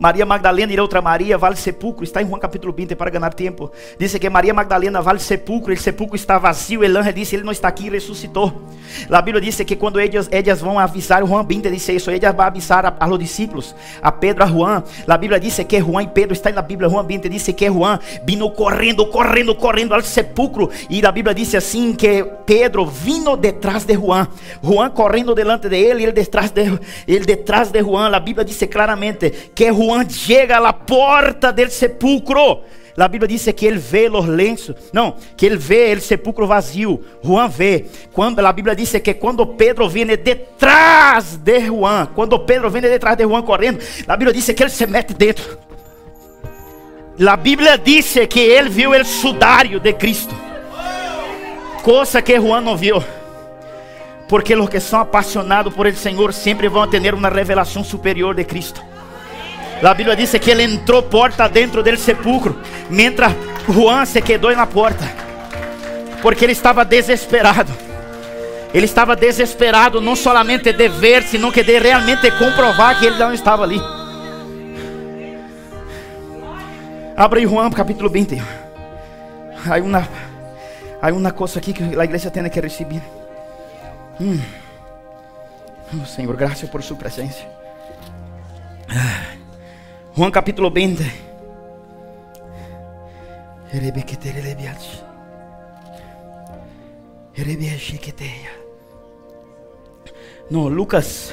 Maria 0.00 0.24
Magdalena 0.24 0.72
e 0.72 0.80
outra 0.80 1.02
Maria 1.02 1.36
ao 1.36 1.54
sepulcro, 1.54 2.02
está 2.02 2.22
em 2.22 2.26
Juan 2.26 2.38
capítulo 2.38 2.72
20 2.72 2.96
para 2.96 3.10
ganhar 3.10 3.34
tempo. 3.34 3.70
Diz 3.98 4.16
que 4.16 4.30
Maria 4.30 4.54
Magdalena 4.54 4.98
ao 4.98 5.18
sepulcro, 5.18 5.74
o 5.74 5.76
sepulcro 5.76 6.16
está 6.16 6.38
vazio, 6.38 6.82
el 6.82 6.96
ángel 6.96 7.12
disse, 7.12 7.36
ele 7.36 7.44
não 7.44 7.52
está 7.52 7.68
aqui, 7.68 7.90
ressuscitou. 7.90 8.62
A 9.10 9.20
Bíblia 9.20 9.42
diz 9.42 9.60
que 9.60 9.76
quando 9.76 10.00
eles 10.00 10.60
vão 10.62 10.78
avisar, 10.78 11.22
Juan 11.26 11.44
20 11.44 11.70
diz 11.70 11.86
isso, 11.90 12.10
eles 12.10 12.32
vão 12.34 12.46
avisar 12.46 12.86
a, 12.86 12.96
a 12.98 13.04
los 13.04 13.18
discípulos, 13.18 13.74
a 14.00 14.10
Pedro, 14.10 14.42
a 14.42 14.46
Juan. 14.46 14.82
A 15.06 15.18
Bíblia 15.18 15.38
diz 15.38 15.58
que 15.68 15.78
Juan 15.78 16.04
e 16.04 16.08
Pedro, 16.08 16.32
está 16.32 16.50
na 16.50 16.62
Bíblia, 16.62 16.88
Juan 16.88 17.06
20 17.06 17.28
diz 17.28 17.46
que 17.48 17.68
Juan 17.68 18.00
vino 18.24 18.50
correndo, 18.52 19.04
correndo, 19.06 19.54
correndo 19.54 19.94
ao 19.94 20.00
sepulcro. 20.00 20.70
E 20.88 21.04
a 21.04 21.12
Bíblia 21.12 21.34
diz 21.34 21.54
assim 21.54 21.92
que 21.92 22.24
Pedro 22.46 22.86
vino 22.86 23.36
detrás 23.36 23.84
de 23.84 23.94
Juan. 23.94 24.26
Juan 24.64 24.88
correndo 24.92 25.34
delante 25.34 25.68
de 25.68 25.76
ele, 25.76 26.04
ele 26.04 26.12
detrás 26.12 26.50
de, 26.50 26.80
ele 27.06 27.26
detrás 27.26 27.70
de 27.70 27.82
Juan. 27.82 28.10
A 28.16 28.18
Bíblia 28.18 28.46
diz 28.46 28.58
claramente 28.70 29.50
que 29.54 29.70
Juan 29.70 29.89
Juan 29.90 30.08
chega 30.08 30.58
à 30.58 30.72
porta 30.72 31.52
del 31.52 31.68
sepulcro. 31.68 32.62
A 32.96 33.08
Bíblia 33.08 33.26
diz 33.26 33.48
que 33.56 33.66
ele 33.66 33.78
vê 33.78 34.08
os 34.08 34.26
lenços, 34.26 34.76
não, 34.92 35.16
que 35.36 35.46
ele 35.46 35.56
vê 35.56 35.94
o 35.94 36.00
sepulcro 36.00 36.46
vazio. 36.46 37.02
Juan 37.24 37.48
vê. 37.48 37.86
Quando 38.12 38.38
a 38.38 38.52
Bíblia 38.52 38.76
diz 38.76 38.92
que 38.92 39.14
quando 39.14 39.44
Pedro 39.46 39.88
vem 39.88 40.06
detrás 40.06 41.36
de 41.36 41.66
Juan, 41.66 42.08
quando 42.14 42.38
Pedro 42.38 42.70
vem 42.70 42.82
detrás 42.82 43.16
de 43.16 43.24
Juan 43.24 43.42
correndo, 43.42 43.80
a 44.06 44.16
Bíblia 44.16 44.34
diz 44.34 44.46
que 44.46 44.62
ele 44.62 44.70
se 44.70 44.86
mete 44.86 45.14
dentro. 45.14 45.58
A 47.26 47.36
Bíblia 47.36 47.76
diz 47.76 48.14
que 48.28 48.40
ele 48.40 48.68
viu 48.68 48.92
o 48.92 49.04
sudário 49.04 49.80
de 49.80 49.92
Cristo, 49.92 50.34
coisa 51.82 52.22
que 52.22 52.38
Juan 52.38 52.60
não 52.60 52.76
viu. 52.76 53.02
Porque 54.28 54.54
os 54.54 54.68
que 54.68 54.78
são 54.78 55.00
apaixonados 55.00 55.74
por 55.74 55.86
el 55.86 55.96
Senhor 55.96 56.32
sempre 56.32 56.68
vão 56.68 56.86
ter 56.86 57.12
uma 57.12 57.28
revelação 57.28 57.82
superior 57.82 58.34
de 58.34 58.44
Cristo. 58.44 58.90
A 59.82 59.94
Bíblia 59.94 60.14
diz 60.14 60.30
que 60.32 60.50
ele 60.50 60.62
entrou 60.62 61.02
porta 61.02 61.48
dentro 61.48 61.82
del 61.82 61.96
sepulcro, 61.96 62.60
mientras 62.90 63.32
Juan 63.66 64.04
se 64.04 64.20
quedou 64.20 64.54
na 64.54 64.66
porta, 64.66 65.04
porque 66.20 66.44
ele 66.44 66.52
estava 66.52 66.84
desesperado. 66.84 67.72
Ele 68.74 68.84
estava 68.84 69.16
desesperado 69.16 70.00
não 70.00 70.14
somente 70.14 70.72
de 70.72 70.88
ver, 70.88 71.22
sino 71.22 71.50
que 71.50 71.64
de 71.64 71.78
realmente 71.78 72.30
comprovar 72.32 72.98
que 72.98 73.06
ele 73.06 73.18
não 73.18 73.32
estava 73.32 73.64
ali. 73.64 73.80
Abre 77.16 77.46
Juan 77.46 77.70
capítulo 77.70 78.10
20. 78.10 78.40
Há 79.66 79.76
uma, 79.78 80.08
há 81.02 81.08
uma 81.08 81.32
coisa 81.32 81.58
aqui 81.58 81.72
que 81.72 81.82
a 81.98 82.04
igreja 82.04 82.30
tem 82.30 82.48
que 82.48 82.60
receber. 82.60 83.02
Hum. 84.20 84.40
Oh, 85.92 86.06
Senhor, 86.06 86.36
graças 86.36 86.68
por 86.68 86.82
sua 86.82 86.96
presença. 86.96 87.40
Ah. 88.88 89.29
Juan 90.20 90.30
capítulo 90.30 90.70
20. 90.70 91.02
No, 100.50 100.68
Lucas, 100.68 101.32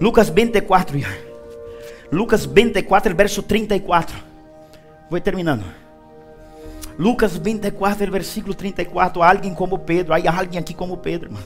Lucas 0.00 0.28
24. 0.28 0.98
Lucas 2.10 2.46
24, 2.46 3.14
verso 3.14 3.44
34. 3.44 4.16
Vou 5.08 5.20
terminando. 5.20 5.64
Lucas 6.98 7.36
24, 7.36 8.10
versículo 8.10 8.54
34. 8.54 9.22
Alguém 9.22 9.54
como 9.54 9.78
Pedro. 9.78 10.14
Há 10.14 10.36
alguém 10.36 10.58
aqui 10.58 10.74
como 10.74 10.96
Pedro, 10.96 11.28
irmão. 11.28 11.42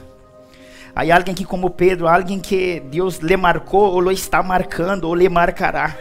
Há 0.95 1.01
alguém 1.15 1.33
aqui 1.33 1.45
como 1.45 1.69
Pedro. 1.69 2.07
Alguém 2.07 2.39
que 2.39 2.79
Deus 2.79 3.17
lhe 3.17 3.37
marcou, 3.37 3.93
ou 3.93 4.01
lhe 4.01 4.15
está 4.15 4.41
marcando, 4.41 5.03
ou 5.03 5.13
lhe 5.13 5.29
marcará. 5.29 5.95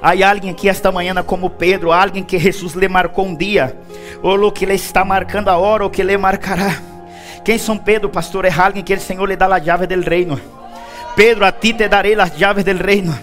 Há 0.00 0.10
alguém 0.28 0.50
aqui 0.50 0.68
esta 0.68 0.92
manhã 0.92 1.14
como 1.22 1.50
Pedro, 1.50 1.92
alguém 1.92 2.22
que 2.22 2.38
Jesus 2.38 2.74
lhe 2.74 2.88
marcou 2.88 3.26
um 3.26 3.34
dia, 3.34 3.76
ou 4.22 4.52
que 4.52 4.66
lhe 4.66 4.74
está 4.74 5.04
marcando 5.04 5.48
a 5.48 5.56
hora, 5.56 5.84
ou 5.84 5.90
que 5.90 6.02
lhe 6.02 6.16
marcará. 6.16 6.80
Quem 7.44 7.58
são 7.58 7.78
Pedro, 7.78 8.08
pastor? 8.08 8.44
É 8.44 8.50
alguém 8.50 8.82
que 8.82 8.92
o 8.92 9.00
Senhor 9.00 9.26
lhe 9.26 9.36
dá 9.36 9.46
a 9.46 9.62
chave 9.62 9.86
do 9.86 10.00
reino. 10.00 10.40
Pedro, 11.14 11.46
a 11.46 11.52
ti 11.52 11.72
te 11.72 11.88
darei 11.88 12.14
as 12.14 12.36
chaves 12.36 12.64
do 12.64 12.72
reino. 12.72 13.18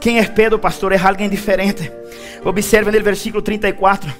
Quem 0.00 0.18
é 0.18 0.24
Pedro, 0.24 0.58
pastor? 0.58 0.92
É 0.92 0.98
alguém 0.98 1.28
diferente. 1.28 1.92
Observe 2.44 2.90
no 2.90 3.04
versículo 3.04 3.42
34. 3.42 4.10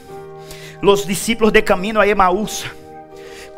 Os 0.82 1.06
discípulos 1.06 1.52
de 1.52 1.62
caminho 1.62 2.00
a 2.00 2.06
Emaús 2.06 2.66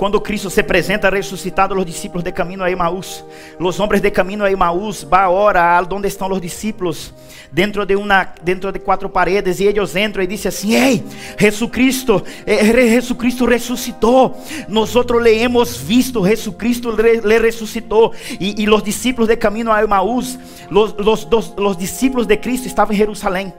quando 0.01 0.19
Cristo 0.19 0.49
se 0.49 0.61
apresenta 0.61 1.11
ressuscitado, 1.11 1.79
os 1.79 1.85
discípulos 1.85 2.25
de 2.25 2.33
caminho 2.33 2.63
a 2.63 2.71
Emaús, 2.71 3.23
os 3.59 3.79
homens 3.79 4.01
de 4.01 4.11
caminho 4.11 4.43
a 4.43 4.51
Emaús, 4.51 5.03
va 5.05 5.25
ahora 5.25 5.79
a 5.79 5.95
onde 5.95 6.09
estão 6.09 6.33
os 6.33 6.41
discípulos, 6.41 7.13
dentro 7.53 7.85
de 7.85 7.95
uma, 7.97 8.27
dentro 8.43 8.73
de 8.73 8.79
quatro 8.79 9.11
paredes, 9.11 9.61
e 9.61 9.65
eles 9.65 9.95
entram 9.95 10.25
e 10.25 10.27
dizem 10.27 10.49
assim: 10.49 10.75
Ei, 10.75 11.05
Jesucristo, 11.39 12.25
eh, 12.47 12.65
Jesucristo 12.89 13.45
ressuscitou. 13.45 14.43
Nós 14.71 14.95
le 14.95 15.39
hemos 15.39 15.77
visto, 15.77 16.27
Jesucristo 16.27 16.91
le 16.93 17.39
ressuscitou. 17.39 18.15
E, 18.41 18.67
os 18.71 18.83
discípulos 18.83 19.29
de 19.29 19.37
caminho 19.37 19.71
a 19.71 19.83
Emaús, 19.83 20.39
os 20.71 21.77
discípulos 21.77 22.27
de 22.27 22.39
Cristo 22.39 22.67
estavam 22.67 22.95
em 22.95 22.97
Jerusalém, 22.97 23.53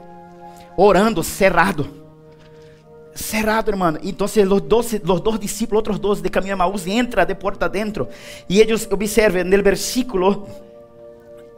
orando, 0.76 1.22
cerrado 1.22 2.01
cerrado, 3.14 3.70
hermano. 3.70 3.98
Entonces 4.02 4.46
los 4.46 4.68
doce, 4.68 5.00
los 5.04 5.22
dos 5.22 5.38
discípulos, 5.38 5.80
otros 5.80 6.00
dos 6.00 6.22
de 6.22 6.30
camino 6.30 6.54
a 6.54 6.56
Maús, 6.56 6.86
entra 6.86 7.24
de 7.24 7.34
puerta 7.34 7.66
adentro. 7.66 8.08
Y 8.48 8.60
ellos 8.60 8.88
observen 8.90 9.46
en 9.46 9.52
el 9.52 9.62
versículo, 9.62 10.46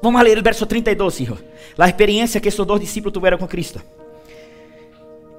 vamos 0.02 0.20
a 0.20 0.24
leer 0.24 0.38
el 0.38 0.44
verso 0.44 0.66
32, 0.66 1.20
hijo. 1.20 1.38
La 1.76 1.88
experiencia 1.88 2.40
que 2.40 2.48
esos 2.48 2.66
dos 2.66 2.80
discípulos 2.80 3.12
tuvieron 3.12 3.38
con 3.38 3.48
Cristo. 3.48 3.80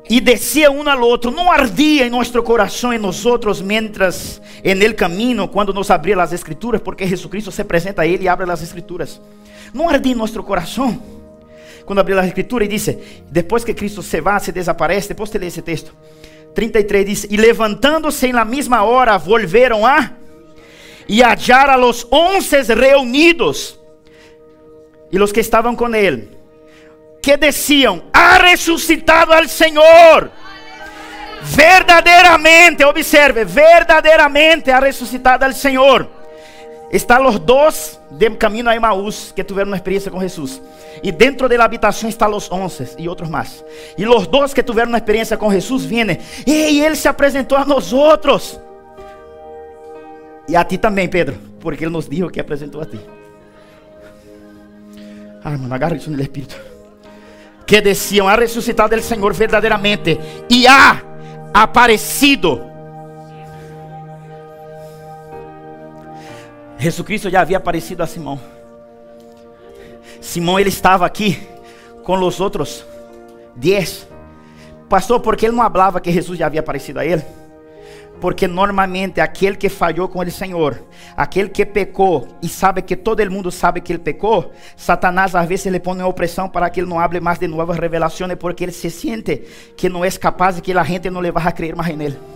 Y 0.08 0.20
decía 0.20 0.70
uno 0.70 0.92
al 0.92 1.02
otro, 1.02 1.32
no 1.32 1.52
ardía 1.52 2.06
en 2.06 2.12
nuestro 2.12 2.44
corazón 2.44 2.94
en 2.94 3.02
nosotros 3.02 3.64
mientras 3.64 4.40
en 4.62 4.82
el 4.84 4.96
camino, 4.96 5.50
cuando 5.50 5.74
nos 5.74 5.90
abría 5.90 6.16
las 6.16 6.32
escrituras, 6.32 6.80
porque 6.82 7.08
Jesucristo 7.08 7.50
se 7.50 7.66
presenta 7.66 8.04
a 8.04 8.06
él 8.06 8.22
y 8.22 8.28
abre 8.28 8.46
las 8.46 8.62
escrituras. 8.62 9.20
No 9.74 9.90
ardía 9.90 10.12
en 10.12 10.20
nuestro 10.20 10.46
corazón 10.46 11.15
quando 11.86 12.00
abriu 12.00 12.20
a 12.20 12.26
escritura 12.26 12.66
e 12.66 12.68
disse: 12.68 13.24
depois 13.30 13.64
que 13.64 13.74
Cristo 13.74 14.02
se 14.02 14.20
vai, 14.22 14.40
se 14.40 14.52
desaparece, 14.52 15.10
depois 15.10 15.30
de 15.30 15.38
ler 15.38 15.48
esse 15.48 15.62
texto. 15.62 15.94
33 16.54 17.06
diz: 17.06 17.28
E 17.30 17.38
levantando-se 17.38 18.32
na 18.34 18.46
mesma 18.46 18.84
hora, 18.84 19.18
volveram 19.18 19.86
a. 19.86 20.26
y 21.08 21.22
hallar 21.22 21.70
a 21.70 21.78
los 21.78 22.08
once 22.10 22.64
reunidos 22.64 23.80
y 25.12 25.18
los 25.18 25.32
que 25.32 25.42
estaban 25.42 25.76
con 25.76 25.94
él, 25.94 26.36
que 27.22 27.38
decían, 27.38 28.04
ha 28.12 28.38
resucitado 28.38 29.34
al 29.34 29.48
Señor. 29.48 30.32
Verdaderamente, 31.56 32.84
observe, 32.84 33.46
verdaderamente 33.46 34.72
ha 34.72 34.80
resucitado 34.80 35.46
al 35.46 35.54
Señor. 35.54 36.10
Están 36.96 37.24
los 37.24 37.46
dos 37.46 38.00
de 38.10 38.38
camino 38.38 38.70
a 38.70 38.76
Emaús 38.76 39.34
que 39.36 39.44
tuvieron 39.44 39.68
una 39.68 39.76
experiencia 39.76 40.10
con 40.10 40.22
Jesús. 40.22 40.62
Y 41.04 41.12
dentro 41.12 41.50
de 41.50 41.58
la 41.58 41.66
habitación 41.66 42.08
están 42.08 42.32
los 42.32 42.50
once 42.50 42.90
y 42.98 43.10
otros 43.10 43.30
más. 43.30 43.66
Y 43.98 44.06
los 44.06 44.32
dos 44.32 44.54
que 44.54 44.64
tuvieron 44.64 44.88
una 44.88 45.00
experiencia 45.00 45.38
con 45.38 45.52
Jesús 45.52 45.86
vienen. 45.86 46.22
Y 46.46 46.80
Él 46.80 46.96
se 46.96 47.12
presentó 47.12 47.58
a 47.58 47.66
nosotros. 47.66 48.62
Y 50.48 50.56
a 50.56 50.66
ti 50.66 50.78
también, 50.78 51.10
Pedro. 51.10 51.36
Porque 51.60 51.84
Él 51.84 51.92
nos 51.92 52.10
dijo 52.10 52.30
que 52.30 52.40
apresentou 52.40 52.82
a 52.82 52.86
ti. 52.86 53.02
Ah, 55.44 55.52
hermano, 55.52 55.76
agarra 55.76 55.98
isso 55.98 56.10
no 56.10 56.24
Espírito. 56.24 56.56
Que 57.68 57.82
decían, 57.82 58.30
ha 58.30 58.38
resucitado 58.38 58.96
el 58.96 59.04
Señor 59.04 59.36
verdaderamente. 59.36 60.18
Y 60.48 60.66
ha 60.66 61.04
aparecido. 61.54 62.75
Jesucristo 66.86 67.32
já 67.32 67.42
havia 67.42 67.58
aparecido 67.58 68.04
a 68.04 68.06
Simão. 68.06 68.40
Simão 70.22 70.60
ele 70.60 70.70
estava 70.70 71.04
aqui 71.04 71.42
com 72.04 72.16
os 72.20 72.40
outros 72.40 72.86
dez. 73.56 74.08
Pastor, 74.88 75.20
porque 75.20 75.48
ele 75.48 75.56
não 75.56 75.64
falava 75.64 76.00
que 76.00 76.12
Jesus 76.12 76.38
já 76.38 76.46
havia 76.46 76.60
aparecido 76.60 77.00
a 77.00 77.06
ele? 77.06 77.24
Porque 78.22 78.48
normalmente 78.48 79.20
aquele 79.20 79.58
que 79.58 79.68
falhou 79.68 80.08
com 80.08 80.20
o 80.20 80.30
Senhor, 80.30 80.80
aquele 81.18 81.50
que 81.50 81.66
pecou 81.66 82.28
e 82.40 82.48
sabe 82.48 82.84
que 82.84 82.96
todo 82.96 83.30
mundo 83.32 83.50
sabe 83.50 83.82
que 83.82 83.92
ele 83.92 84.00
pecou, 84.00 84.54
Satanás 84.78 85.34
às 85.34 85.48
vezes 85.48 85.66
lhe 85.66 85.80
põe 85.80 85.98
uma 85.98 86.08
opressão 86.08 86.48
para 86.48 86.70
que 86.70 86.82
ele 86.82 86.90
não 86.90 87.00
hable 87.00 87.20
mais 87.20 87.40
de 87.40 87.48
novas 87.48 87.80
revelações, 87.80 88.36
porque 88.36 88.64
ele 88.64 88.72
se 88.72 88.92
sente 88.92 89.38
que 89.76 89.90
não 89.90 90.06
é 90.06 90.12
capaz 90.12 90.60
e 90.60 90.62
que 90.62 90.72
a 90.72 90.84
gente 90.84 91.10
não 91.10 91.20
lhe 91.20 91.32
vai 91.32 91.48
a 91.48 91.52
crer 91.52 91.76
mais 91.76 91.98
nele. 91.98 92.35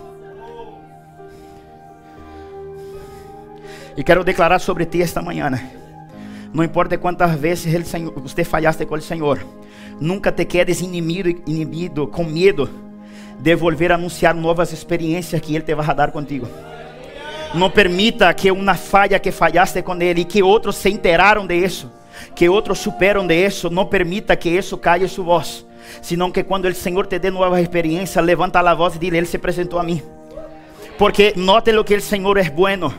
E 3.99 4.03
quero 4.03 4.23
declarar 4.23 4.59
sobre 4.59 4.85
ti 4.85 5.01
esta 5.01 5.21
manhã. 5.21 5.51
Não 6.53 6.63
importa 6.63 6.97
quantas 6.97 7.37
vezes 7.37 7.73
ele, 7.73 7.83
Senhor, 7.83 8.13
você 8.15 8.45
falhaste 8.45 8.85
com 8.85 8.95
o 8.95 9.01
Senhor, 9.01 9.45
nunca 9.99 10.31
te 10.31 10.45
quedes 10.45 10.79
inimigo, 10.79 11.43
inimigo 11.45 12.07
com 12.07 12.23
medo 12.23 12.69
de 13.37 13.53
volver 13.57 13.91
a 13.91 13.95
anunciar 13.95 14.33
novas 14.33 14.71
experiências 14.71 15.41
que 15.41 15.53
Ele 15.53 15.65
te 15.65 15.75
vai 15.75 15.93
dar 15.93 16.11
contigo. 16.11 16.47
Não 17.53 17.69
permita 17.69 18.33
que 18.33 18.49
uma 18.49 18.75
falha 18.75 19.19
que 19.19 19.33
falhaste 19.33 19.81
com 19.81 20.01
Ele 20.01 20.21
e 20.21 20.25
que 20.25 20.41
outros 20.41 20.77
se 20.77 20.89
enteraram 20.89 21.45
de 21.45 21.57
isso, 21.57 21.91
que 22.33 22.47
outros 22.47 22.79
superam 22.79 23.27
de 23.27 23.35
isso, 23.35 23.69
não 23.69 23.85
permita 23.85 24.33
que 24.37 24.47
isso 24.47 24.77
caia 24.77 25.03
em 25.03 25.09
sua 25.09 25.25
voz, 25.25 25.65
senão 26.01 26.31
que 26.31 26.41
quando 26.41 26.69
o 26.69 26.73
Senhor 26.73 27.05
te 27.05 27.19
dê 27.19 27.29
novas 27.29 27.61
experiências, 27.61 28.23
levanta 28.23 28.61
a 28.61 28.73
voz 28.73 28.95
e 28.95 28.99
diz: 28.99 29.11
Ele 29.11 29.25
se 29.25 29.35
apresentou 29.35 29.77
a 29.77 29.83
mim. 29.83 30.01
Porque 30.99 31.31
note 31.37 31.71
lo 31.71 31.85
que 31.85 31.95
o 31.95 32.01
Senhor 32.01 32.37
é 32.37 32.49
bueno. 32.49 32.93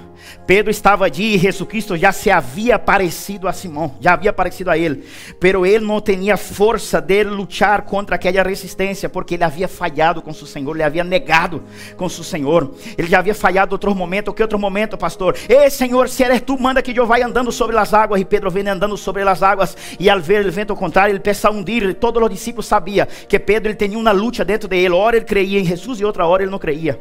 Pedro 0.47 0.71
estava 0.71 1.05
allí 1.05 1.35
e 1.35 1.39
Jesucristo 1.39 1.99
já 1.99 2.13
se 2.13 2.31
havia 2.31 2.79
parecido 2.79 3.47
a 3.47 3.53
Simão, 3.53 3.95
já 4.01 4.15
havia 4.15 4.33
parecido 4.33 4.71
a 4.71 4.79
ele, 4.79 5.05
pero 5.39 5.67
ele 5.67 5.85
não 5.85 6.01
tinha 6.01 6.39
força 6.39 6.99
de 6.99 7.25
lutar 7.25 7.83
contra 7.83 8.17
aquela 8.17 8.43
resistência, 8.43 9.07
porque 9.07 9.35
ele 9.35 9.45
havia 9.45 9.69
falhado 9.69 10.23
com 10.23 10.33
seu 10.33 10.47
Senhor, 10.47 10.75
ele 10.75 10.83
havia 10.83 11.05
negado 11.05 11.63
com 11.95 12.09
seu 12.09 12.25
Senhor, 12.25 12.75
ele 12.97 13.07
já 13.07 13.19
havia 13.19 13.35
falhado 13.35 13.75
outro 13.75 13.95
momento, 13.95 14.33
que 14.33 14.41
outro 14.41 14.59
momento, 14.59 14.97
pastor? 14.97 15.37
Ei, 15.47 15.69
Senhor, 15.69 16.09
se 16.09 16.25
eres 16.25 16.41
tu, 16.41 16.59
manda 16.59 16.81
que 16.81 16.99
eu 16.99 17.07
vá 17.07 17.19
andando 17.19 17.53
sobre 17.53 17.77
as 17.77 17.93
águas, 17.93 18.19
e 18.19 18.25
Pedro 18.25 18.51
vem 18.51 18.67
andando 18.67 18.97
sobre 18.97 19.23
as 19.23 19.43
águas, 19.43 19.77
e 19.99 20.09
ao 20.09 20.21
ver 20.21 20.47
o 20.47 20.51
vento 20.51 20.75
contrário, 20.75 21.13
ele 21.13 21.21
pensa 21.21 21.49
a 21.49 21.51
hundir, 21.51 21.95
todos 21.97 22.23
os 22.23 22.31
discípulos 22.31 22.65
sabiam 22.65 23.07
que 23.29 23.39
Pedro 23.39 23.69
ele 23.69 23.77
tinha 23.77 23.99
uma 23.99 24.11
luta 24.11 24.43
dentro 24.43 24.69
de 24.69 24.77
ele, 24.79 24.95
ele 25.13 25.25
creia 25.27 25.61
em 25.61 25.65
Jesus 25.67 26.01
e 26.01 26.05
outra 26.05 26.27
hora 26.27 26.43
ele 26.43 26.51
não 26.51 26.59
creia. 26.59 26.99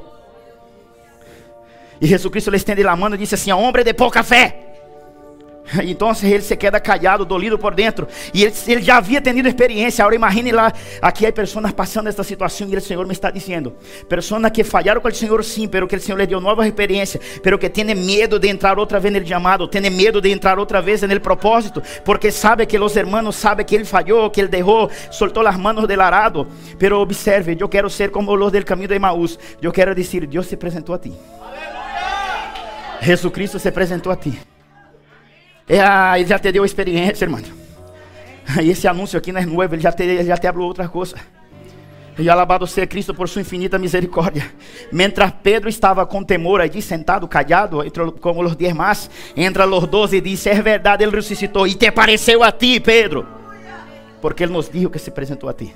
E 2.01 2.07
Jesus 2.07 2.31
Cristo 2.31 2.49
le 2.51 2.57
estende 2.57 2.85
a 2.85 2.95
mão 2.95 3.13
e 3.13 3.17
disse 3.17 3.35
assim: 3.35 3.51
Homem 3.51 3.83
de 3.83 3.93
pouca 3.93 4.23
fé. 4.23 4.69
Então 5.83 6.11
ele 6.23 6.41
se 6.41 6.55
queda 6.55 6.79
callado, 6.79 7.25
dolido 7.25 7.57
por 7.57 7.73
dentro. 7.73 8.07
E 8.33 8.43
ele, 8.43 8.53
ele, 8.67 8.81
já 8.81 8.97
havia 8.97 9.21
tenido 9.21 9.47
experiência. 9.47 10.03
Agora 10.03 10.15
imagine 10.15 10.51
lá, 10.51 10.71
aqui 11.01 11.25
há 11.25 11.31
pessoas 11.31 11.71
passando 11.71 12.07
esta 12.07 12.23
situação 12.23 12.67
e 12.69 12.75
o 12.75 12.81
Senhor 12.81 13.05
me 13.05 13.13
está 13.13 13.29
dizendo: 13.29 13.73
pessoas 14.07 14.49
que 14.51 14.63
falharam 14.63 15.01
com 15.01 15.07
o 15.07 15.13
Senhor, 15.13 15.43
sim, 15.43 15.67
pero 15.67 15.87
que 15.87 15.95
o 15.95 15.99
Senhor 15.99 16.17
lhe 16.17 16.27
deu 16.27 16.39
nova 16.39 16.67
experiência, 16.67 17.19
pero 17.43 17.57
que 17.57 17.69
tem 17.69 17.85
medo 17.95 18.39
de 18.39 18.47
entrar 18.47 18.77
outra 18.77 18.99
vez 18.99 19.13
no 19.13 19.25
chamado, 19.27 19.67
tem 19.67 19.81
medo 19.89 20.21
de 20.21 20.29
entrar 20.29 20.59
outra 20.59 20.81
vez 20.81 21.01
no 21.01 21.19
propósito, 21.19 21.81
porque 22.03 22.31
sabe 22.31 22.65
que 22.65 22.77
os 22.77 22.95
hermanos 22.95 23.35
sabem 23.35 23.65
que 23.65 23.75
ele 23.75 23.85
falhou, 23.85 24.29
que 24.29 24.41
ele 24.41 24.47
derrou, 24.47 24.89
soltou 25.11 25.45
as 25.45 25.57
manos 25.57 25.87
del 25.87 26.01
arado. 26.01 26.47
Pero 26.77 26.99
observe, 26.99 27.57
eu 27.59 27.69
quero 27.69 27.89
ser 27.89 28.11
como 28.11 28.33
os 28.33 28.51
del 28.51 28.65
caminho 28.65 28.87
de 28.87 28.95
Emaús. 28.95 29.37
Eu 29.61 29.71
quero 29.71 29.93
dizer: 29.93 30.25
Deus 30.25 30.47
se 30.47 30.55
apresentou 30.55 30.95
a 30.95 30.99
ti. 30.99 31.13
Jesus 33.01 33.33
Cristo 33.33 33.59
se 33.59 33.67
apresentou 33.67 34.11
a 34.11 34.15
ti. 34.15 34.39
Ah, 35.69 36.19
ele 36.19 36.27
já 36.27 36.39
te 36.39 36.51
deu 36.51 36.65
experiência, 36.65 37.25
irmão. 37.25 37.41
E 38.61 38.69
esse 38.71 38.87
anúncio 38.87 39.17
aqui 39.17 39.31
não 39.31 39.39
é 39.39 39.45
novo, 39.45 39.75
ele 39.75 39.81
já 39.81 39.91
te, 39.91 40.03
ele 40.03 40.23
já 40.23 40.37
te 40.37 40.51
falou 40.51 40.67
outra 40.67 40.87
coisa. 40.87 41.15
E 42.17 42.29
alabado 42.29 42.67
seja 42.67 42.85
Cristo 42.85 43.13
por 43.13 43.29
sua 43.29 43.41
infinita 43.41 43.79
misericórdia. 43.79 44.51
Mientras 44.91 45.31
Pedro 45.41 45.69
estava 45.69 46.05
com 46.05 46.23
temor 46.23 46.59
allí 46.59 46.81
sentado, 46.81 47.27
callado, 47.27 47.81
entre, 47.83 48.11
como 48.13 48.43
os 48.43 48.57
dias 48.57 48.73
mais, 48.73 49.09
entra 49.37 49.65
os 49.65 49.87
doze 49.87 50.17
e 50.17 50.21
diz: 50.21 50.45
É 50.45 50.61
verdade, 50.61 51.03
ele 51.03 51.15
ressuscitou. 51.15 51.65
E 51.65 51.75
te 51.75 51.87
apareceu 51.87 52.43
a 52.43 52.51
ti, 52.51 52.79
Pedro. 52.79 53.25
Porque 54.21 54.43
ele 54.43 54.51
nos 54.51 54.69
dijo 54.69 54.89
que 54.89 54.99
se 54.99 55.09
apresentou 55.09 55.49
a 55.49 55.53
ti. 55.53 55.73